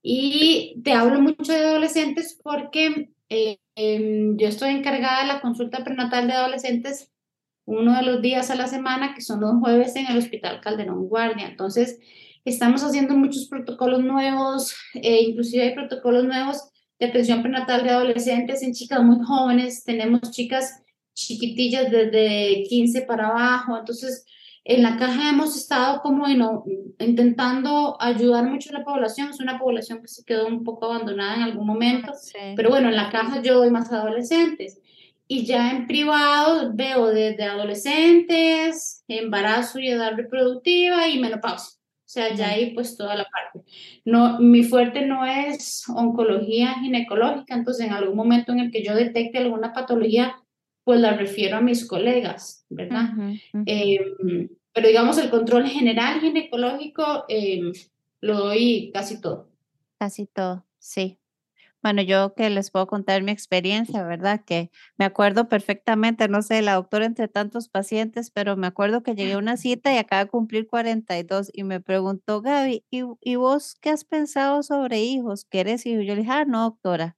y 0.02 0.82
te 0.84 0.94
hablo 0.94 1.22
mucho 1.22 1.52
de 1.52 1.60
adolescentes 1.60 2.40
porque 2.44 3.12
eh, 3.30 3.60
em, 3.76 4.38
yo 4.38 4.48
estoy 4.48 4.70
encargada 4.70 5.22
de 5.22 5.28
la 5.28 5.42
consulta 5.42 5.84
prenatal 5.84 6.28
de 6.28 6.34
adolescentes 6.34 7.12
uno 7.66 7.96
de 7.96 8.04
los 8.04 8.22
días 8.22 8.52
a 8.52 8.56
la 8.56 8.68
semana, 8.68 9.14
que 9.14 9.22
son 9.22 9.42
los 9.42 9.56
jueves 9.60 9.96
en 9.96 10.08
el 10.08 10.18
Hospital 10.18 10.62
Calderón 10.62 11.08
Guardia. 11.08 11.48
Entonces, 11.48 12.00
estamos 12.46 12.84
haciendo 12.84 13.16
muchos 13.16 13.48
protocolos 13.48 14.04
nuevos, 14.04 14.76
eh, 14.94 15.22
inclusive 15.22 15.64
hay 15.64 15.76
protocolos 15.76 16.26
nuevos 16.26 16.70
de 17.00 17.08
atención 17.08 17.42
prenatal 17.42 17.84
de 17.84 17.90
adolescentes 17.90 18.62
en 18.64 18.74
chicas 18.74 19.04
muy 19.04 19.24
jóvenes. 19.26 19.84
Tenemos 19.84 20.32
chicas 20.32 20.82
chiquitillas 21.14 21.92
desde 21.92 22.64
15 22.70 23.02
para 23.02 23.28
abajo. 23.28 23.78
Entonces, 23.78 24.26
en 24.64 24.82
la 24.82 24.98
caja 24.98 25.30
hemos 25.30 25.56
estado 25.56 26.02
como 26.02 26.26
intentando 27.00 27.98
ayudar 28.00 28.46
mucho 28.46 28.70
a 28.72 28.80
la 28.80 28.86
población. 28.86 29.30
Es 29.30 29.40
una 29.40 29.60
población 29.60 30.02
que 30.02 30.08
se 30.08 30.24
quedó 30.24 30.48
un 30.48 30.64
poco 30.64 30.86
abandonada 30.86 31.36
en 31.36 31.44
algún 31.44 31.68
momento. 31.68 32.14
Pero 32.56 32.70
bueno, 32.70 32.90
en 32.90 32.96
la 32.96 33.10
caja 33.10 33.42
yo 33.42 33.60
doy 33.60 33.70
más 33.70 33.92
adolescentes. 33.92 34.82
Y 35.28 35.46
ya 35.46 35.72
en 35.72 35.88
privado 35.88 36.72
veo 36.74 37.08
desde 37.08 37.44
adolescentes, 37.44 39.04
embarazo 39.08 39.80
y 39.80 39.90
edad 39.90 40.14
reproductiva 40.16 41.08
y 41.08 41.20
menopausia. 41.20 41.80
O 41.80 42.08
sea, 42.08 42.34
ya 42.36 42.50
ahí 42.50 42.74
pues 42.76 42.96
toda 42.96 43.16
la 43.16 43.26
parte. 43.26 43.68
No, 44.06 44.40
mi 44.40 44.64
fuerte 44.64 45.06
no 45.06 45.26
es 45.26 45.84
oncología 45.90 46.76
ginecológica, 46.76 47.56
entonces 47.56 47.88
en 47.88 47.94
algún 47.94 48.16
momento 48.16 48.52
en 48.52 48.60
el 48.60 48.72
que 48.72 48.84
yo 48.84 48.94
detecte 48.94 49.40
alguna 49.40 49.74
patología 49.74 50.36
pues 50.86 51.00
la 51.00 51.18
refiero 51.18 51.58
a 51.58 51.62
mis 51.62 51.86
colegas, 51.88 52.64
¿verdad? 52.70 53.10
Em, 53.66 54.50
pero 54.72 54.88
digamos, 54.88 55.18
el 55.18 55.32
control 55.32 55.66
general 55.66 56.22
ginecológico 56.22 57.26
em, 57.28 57.74
lo 58.22 58.38
doy 58.38 58.92
casi 58.94 59.20
todo. 59.20 59.50
Casi 59.98 60.28
todo, 60.28 60.64
sí. 60.78 61.18
Bueno, 61.86 62.02
yo 62.02 62.34
que 62.34 62.50
les 62.50 62.72
puedo 62.72 62.88
contar 62.88 63.22
mi 63.22 63.32
experiencia, 63.32 64.02
¿verdad? 64.02 64.42
Que 64.44 64.72
me 64.98 65.06
acuerdo 65.06 65.48
perfectamente, 65.50 66.28
no 66.28 66.42
sé, 66.42 66.64
la 66.64 66.74
doctora 66.74 67.06
entre 67.06 67.28
tantos 67.28 67.70
pacientes, 67.70 68.32
pero 68.32 68.58
me 68.58 68.66
acuerdo 68.66 69.04
que 69.04 69.14
llegué 69.14 69.34
a 69.34 69.38
una 69.38 69.56
cita 69.56 69.94
y 69.94 69.98
acaba 70.00 70.24
de 70.26 70.32
cumplir 70.32 70.66
42 70.68 71.52
y 71.54 71.64
me 71.64 71.82
preguntó, 71.82 72.42
Gaby, 72.42 72.84
¿y, 72.90 73.04
¿y 73.22 73.36
vos 73.36 73.76
qué 73.82 73.92
has 73.92 74.04
pensado 74.04 74.64
sobre 74.64 75.02
hijos? 75.02 75.46
¿Quieres 75.46 75.86
hijos? 75.86 76.06
Yo 76.08 76.16
le 76.16 76.22
dije, 76.22 76.32
ah, 76.32 76.46
no, 76.46 76.64
doctora, 76.64 77.18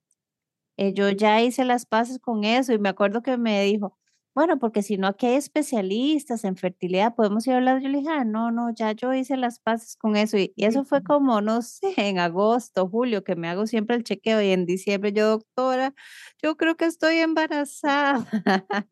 eh, 0.78 0.94
yo 0.94 1.10
ya 1.10 1.42
hice 1.42 1.64
las 1.64 1.86
paces 1.86 2.20
con 2.20 2.44
eso 2.44 2.72
y 2.72 2.78
me 2.78 2.90
acuerdo 2.90 3.22
que 3.22 3.36
me 3.38 3.62
dijo, 3.64 3.97
bueno, 4.38 4.56
porque 4.60 4.82
si 4.82 4.98
no 4.98 5.08
aquí 5.08 5.26
hay 5.26 5.34
especialistas 5.34 6.44
en 6.44 6.54
fertilidad, 6.54 7.16
podemos 7.16 7.44
ir 7.48 7.54
a 7.54 7.56
hablar. 7.56 7.82
Yo 7.82 7.88
le 7.88 7.98
dije, 7.98 8.10
ah, 8.12 8.22
no, 8.22 8.52
no, 8.52 8.72
ya 8.72 8.92
yo 8.92 9.12
hice 9.12 9.36
las 9.36 9.58
paces 9.58 9.96
con 9.96 10.14
eso. 10.14 10.38
Y, 10.38 10.54
eso 10.56 10.84
fue 10.84 11.02
como, 11.02 11.40
no 11.40 11.60
sé, 11.60 11.92
en 11.96 12.20
agosto, 12.20 12.88
julio, 12.88 13.24
que 13.24 13.34
me 13.34 13.48
hago 13.48 13.66
siempre 13.66 13.96
el 13.96 14.04
chequeo 14.04 14.40
y 14.40 14.50
en 14.50 14.64
diciembre 14.64 15.12
yo, 15.12 15.26
doctora, 15.26 15.92
yo 16.40 16.56
creo 16.56 16.76
que 16.76 16.84
estoy 16.84 17.16
embarazada. 17.16 18.24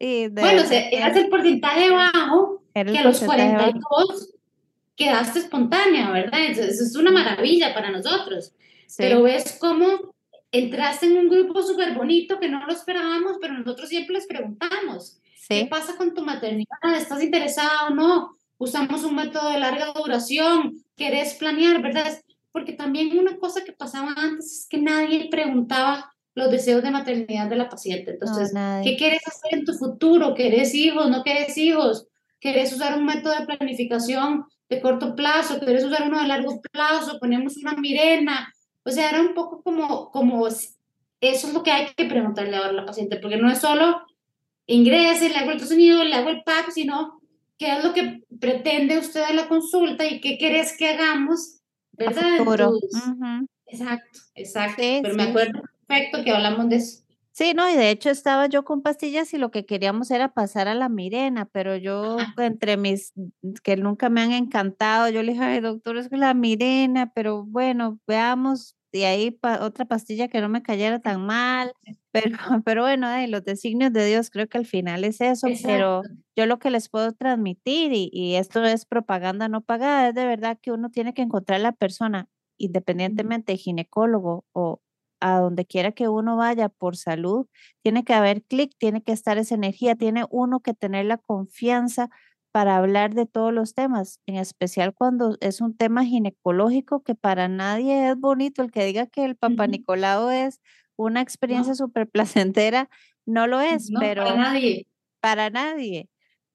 y 0.00 0.26
bueno, 0.30 0.62
eras 0.68 1.16
el 1.16 1.28
porcentaje 1.28 1.88
bajo 1.88 2.64
que 2.74 2.98
a 2.98 3.04
los 3.04 3.20
42 3.20 4.34
quedaste 4.96 5.38
espontánea, 5.38 6.10
¿verdad? 6.10 6.40
Eso, 6.40 6.62
es 6.62 6.96
una 6.96 7.12
maravilla 7.12 7.72
para 7.72 7.92
nosotros. 7.92 8.52
Pero 8.96 9.22
ves 9.22 9.58
cómo 9.60 10.11
entraste 10.52 11.06
en 11.06 11.16
un 11.16 11.28
grupo 11.28 11.62
súper 11.62 11.94
bonito 11.94 12.38
que 12.38 12.48
no 12.48 12.64
lo 12.64 12.72
esperábamos, 12.72 13.38
pero 13.40 13.54
nosotros 13.54 13.88
siempre 13.88 14.14
les 14.14 14.26
preguntamos, 14.26 15.18
¿qué 15.48 15.66
pasa 15.66 15.96
con 15.96 16.14
tu 16.14 16.22
maternidad? 16.22 16.94
¿Estás 16.96 17.22
interesada 17.22 17.86
o 17.88 17.94
no? 17.94 18.36
Usamos 18.58 19.02
un 19.02 19.16
método 19.16 19.50
de 19.50 19.58
larga 19.58 19.92
duración, 19.92 20.76
¿querés 20.94 21.34
planear, 21.34 21.82
verdad? 21.82 22.20
Porque 22.52 22.74
también 22.74 23.18
una 23.18 23.36
cosa 23.38 23.64
que 23.64 23.72
pasaba 23.72 24.14
antes 24.16 24.60
es 24.60 24.66
que 24.68 24.78
nadie 24.78 25.28
preguntaba 25.30 26.12
los 26.34 26.50
deseos 26.50 26.82
de 26.82 26.90
maternidad 26.90 27.48
de 27.48 27.56
la 27.56 27.68
paciente. 27.68 28.12
Entonces, 28.12 28.52
¿qué 28.84 28.96
quieres 28.96 29.26
hacer 29.26 29.58
en 29.58 29.64
tu 29.64 29.72
futuro? 29.74 30.34
¿Querés 30.34 30.74
hijos? 30.74 31.10
¿No 31.10 31.24
querés 31.24 31.56
hijos? 31.56 32.06
¿Querés 32.40 32.72
usar 32.72 32.98
un 32.98 33.06
método 33.06 33.38
de 33.38 33.46
planificación 33.46 34.44
de 34.68 34.80
corto 34.80 35.14
plazo? 35.14 35.60
¿Querés 35.60 35.84
usar 35.84 36.08
uno 36.08 36.20
de 36.20 36.28
largo 36.28 36.60
plazo? 36.60 37.18
Ponemos 37.18 37.56
una 37.56 37.74
mirena 37.74 38.52
o 38.84 38.90
sea, 38.90 39.10
era 39.10 39.20
un 39.20 39.34
poco 39.34 39.62
como, 39.62 40.10
como 40.10 40.46
eso 40.46 40.76
es 41.20 41.54
lo 41.54 41.62
que 41.62 41.70
hay 41.70 41.86
que 41.96 42.04
preguntarle 42.04 42.56
ahora 42.56 42.70
a 42.70 42.72
la 42.72 42.86
paciente, 42.86 43.16
porque 43.16 43.36
no 43.36 43.50
es 43.50 43.58
solo 43.58 44.02
ingrese, 44.66 45.28
le 45.28 45.36
hago 45.36 45.50
el 45.50 45.54
ultrasonido, 45.54 46.04
le 46.04 46.14
hago 46.14 46.30
el 46.30 46.42
PAC, 46.42 46.70
sino 46.70 47.20
qué 47.58 47.72
es 47.76 47.84
lo 47.84 47.92
que 47.92 48.22
pretende 48.40 48.98
usted 48.98 49.22
en 49.28 49.36
la 49.36 49.48
consulta 49.48 50.06
y 50.06 50.20
qué 50.20 50.38
querés 50.38 50.76
que 50.76 50.88
hagamos, 50.88 51.60
¿verdad? 51.92 52.38
Exacto, 53.66 54.20
exacto. 54.34 54.82
Pero 55.02 55.14
me 55.14 55.24
acuerdo 55.24 55.62
perfecto 55.86 56.24
que 56.24 56.30
hablamos 56.30 56.68
de 56.68 56.76
eso. 56.76 57.02
Sí, 57.34 57.54
no, 57.54 57.68
y 57.70 57.74
de 57.74 57.88
hecho 57.90 58.10
estaba 58.10 58.46
yo 58.46 58.62
con 58.62 58.82
pastillas 58.82 59.32
y 59.32 59.38
lo 59.38 59.50
que 59.50 59.64
queríamos 59.64 60.10
era 60.10 60.34
pasar 60.34 60.68
a 60.68 60.74
la 60.74 60.90
Mirena, 60.90 61.46
pero 61.46 61.76
yo 61.76 62.18
entre 62.36 62.76
mis 62.76 63.14
que 63.64 63.76
nunca 63.76 64.10
me 64.10 64.20
han 64.20 64.32
encantado, 64.32 65.08
yo 65.08 65.22
le 65.22 65.32
dije, 65.32 65.42
ay, 65.42 65.60
doctor, 65.60 65.96
es 65.96 66.12
la 66.12 66.34
Mirena, 66.34 67.10
pero 67.14 67.46
bueno, 67.46 67.98
veamos, 68.06 68.76
y 68.92 69.04
ahí 69.04 69.38
otra 69.62 69.86
pastilla 69.86 70.28
que 70.28 70.42
no 70.42 70.50
me 70.50 70.62
cayera 70.62 71.00
tan 71.00 71.24
mal, 71.24 71.72
pero, 72.10 72.36
pero 72.66 72.82
bueno, 72.82 73.08
los 73.28 73.42
designios 73.42 73.94
de 73.94 74.04
Dios, 74.04 74.28
creo 74.28 74.46
que 74.46 74.58
al 74.58 74.66
final 74.66 75.02
es 75.02 75.22
eso, 75.22 75.48
pero 75.62 76.02
yo 76.36 76.44
lo 76.44 76.58
que 76.58 76.70
les 76.70 76.90
puedo 76.90 77.12
transmitir, 77.12 77.94
y, 77.94 78.10
y 78.12 78.34
esto 78.34 78.62
es 78.62 78.84
propaganda 78.84 79.48
no 79.48 79.62
pagada, 79.62 80.08
es 80.08 80.14
de 80.14 80.26
verdad 80.26 80.58
que 80.60 80.70
uno 80.70 80.90
tiene 80.90 81.14
que 81.14 81.22
encontrar 81.22 81.60
la 81.60 81.72
persona, 81.72 82.28
independientemente 82.58 83.52
de 83.52 83.58
ginecólogo 83.58 84.44
o 84.52 84.82
a 85.22 85.38
donde 85.40 85.64
quiera 85.64 85.92
que 85.92 86.08
uno 86.08 86.36
vaya 86.36 86.68
por 86.68 86.96
salud, 86.96 87.46
tiene 87.82 88.04
que 88.04 88.12
haber 88.14 88.42
clic, 88.42 88.72
tiene 88.78 89.02
que 89.02 89.12
estar 89.12 89.38
esa 89.38 89.54
energía, 89.54 89.94
tiene 89.96 90.24
uno 90.30 90.60
que 90.60 90.74
tener 90.74 91.06
la 91.06 91.18
confianza 91.18 92.10
para 92.52 92.76
hablar 92.76 93.14
de 93.14 93.24
todos 93.26 93.52
los 93.52 93.72
temas, 93.74 94.20
en 94.26 94.36
especial 94.36 94.92
cuando 94.94 95.36
es 95.40 95.60
un 95.62 95.74
tema 95.76 96.04
ginecológico 96.04 97.02
que 97.02 97.14
para 97.14 97.48
nadie 97.48 98.10
es 98.10 98.16
bonito. 98.18 98.62
El 98.62 98.70
que 98.70 98.84
diga 98.84 99.06
que 99.06 99.24
el 99.24 99.36
Papa 99.36 99.66
Nicolau 99.66 100.28
es 100.28 100.60
una 100.96 101.22
experiencia 101.22 101.74
súper 101.74 102.08
placentera, 102.10 102.90
no 103.26 103.46
lo 103.46 103.60
es, 103.60 103.90
pero 103.98 104.24
para 104.24 104.36
nadie. 104.36 104.86
Para 105.20 105.50
nadie. 105.50 106.08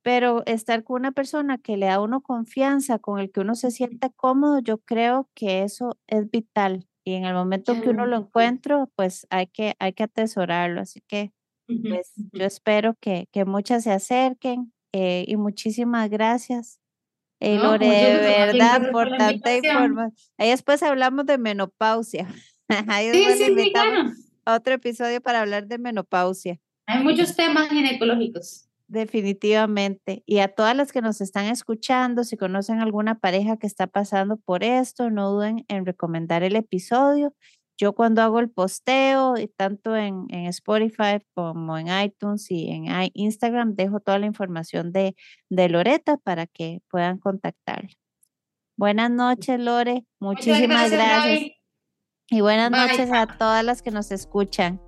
pero 0.03 0.43
estar 0.45 0.83
con 0.83 1.01
una 1.01 1.11
persona 1.11 1.57
que 1.57 1.77
le 1.77 1.87
da 1.87 1.95
a 1.95 2.01
uno 2.01 2.21
confianza, 2.21 2.99
con 2.99 3.19
el 3.19 3.31
que 3.31 3.41
uno 3.41 3.55
se 3.55 3.71
siente 3.71 4.11
cómodo, 4.15 4.59
yo 4.59 4.77
creo 4.79 5.29
que 5.33 5.63
eso 5.63 5.97
es 6.07 6.29
vital. 6.29 6.87
Y 7.07 7.13
en 7.13 7.23
el 7.23 7.33
momento 7.33 7.79
que 7.81 7.91
uno 7.91 8.05
lo 8.05 8.17
encuentra, 8.17 8.85
pues 8.97 9.27
hay 9.29 9.47
que, 9.47 9.77
hay 9.79 9.93
que 9.93 10.03
atesorarlo. 10.03 10.81
Así 10.81 10.99
que 11.07 11.31
pues 11.65 12.11
yo 12.33 12.43
espero 12.43 12.95
que, 12.99 13.29
que 13.31 13.45
muchas 13.45 13.85
se 13.85 13.91
acerquen 13.91 14.73
eh, 14.91 15.23
y 15.25 15.37
muchísimas 15.37 16.09
gracias. 16.09 16.81
Eh, 17.39 17.55
No, 17.55 17.63
Lore, 17.63 17.85
con 17.85 17.95
mucho 17.95 18.09
de 18.09 18.19
verdad, 18.19 18.91
por 18.91 19.15
tanta 19.15 19.55
información. 19.55 20.13
Ahí 20.37 20.49
después 20.49 20.83
hablamos 20.83 21.25
de 21.25 21.37
menopausia. 21.37 22.27
Ahí 22.89 23.09
Sí, 23.13 23.23
sí, 23.37 23.55
sí, 23.57 23.71
claro. 23.71 24.11
a 24.43 24.55
otro 24.55 24.73
episodio 24.73 25.21
para 25.21 25.39
hablar 25.39 25.65
de 25.67 25.77
menopausia. 25.77 26.59
Hay 26.87 27.01
muchos 27.05 27.37
temas 27.37 27.69
ginecológicos. 27.69 28.66
Definitivamente. 28.87 30.23
Y 30.25 30.39
a 30.39 30.47
todas 30.47 30.75
las 30.75 30.93
que 30.93 31.01
nos 31.01 31.19
están 31.19 31.45
escuchando, 31.45 32.23
si 32.23 32.37
conocen 32.37 32.79
alguna 32.79 33.19
pareja 33.19 33.57
que 33.57 33.67
está 33.67 33.87
pasando 33.87 34.37
por 34.37 34.63
esto, 34.63 35.09
no 35.09 35.31
duden 35.31 35.65
en 35.67 35.85
recomendar 35.85 36.43
el 36.43 36.55
episodio. 36.55 37.33
Yo 37.77 37.93
cuando 37.93 38.21
hago 38.21 38.39
el 38.39 38.49
posteo, 38.49 39.37
y 39.37 39.47
tanto 39.47 39.95
en, 39.95 40.25
en 40.29 40.45
Spotify 40.47 41.19
como 41.35 41.77
en 41.77 41.87
iTunes 42.01 42.49
y 42.49 42.69
en 42.69 42.85
Instagram, 43.13 43.75
dejo 43.75 43.99
toda 43.99 44.17
la 44.19 44.25
información 44.25 44.91
de, 44.91 45.15
de 45.49 45.69
Loreta 45.69 46.17
para 46.17 46.47
que 46.47 46.79
puedan 46.89 47.19
contactarla. 47.19 47.89
Buenas 48.77 49.11
noches, 49.11 49.59
Lore. 49.59 50.05
Muchas 50.19 50.47
Muchísimas 50.47 50.91
gracias. 50.91 51.51
Y 52.29 52.41
buenas 52.41 52.71
Bye. 52.71 52.79
noches 52.79 53.09
a 53.11 53.27
todas 53.27 53.63
las 53.63 53.81
que 53.81 53.91
nos 53.91 54.11
escuchan. 54.11 54.81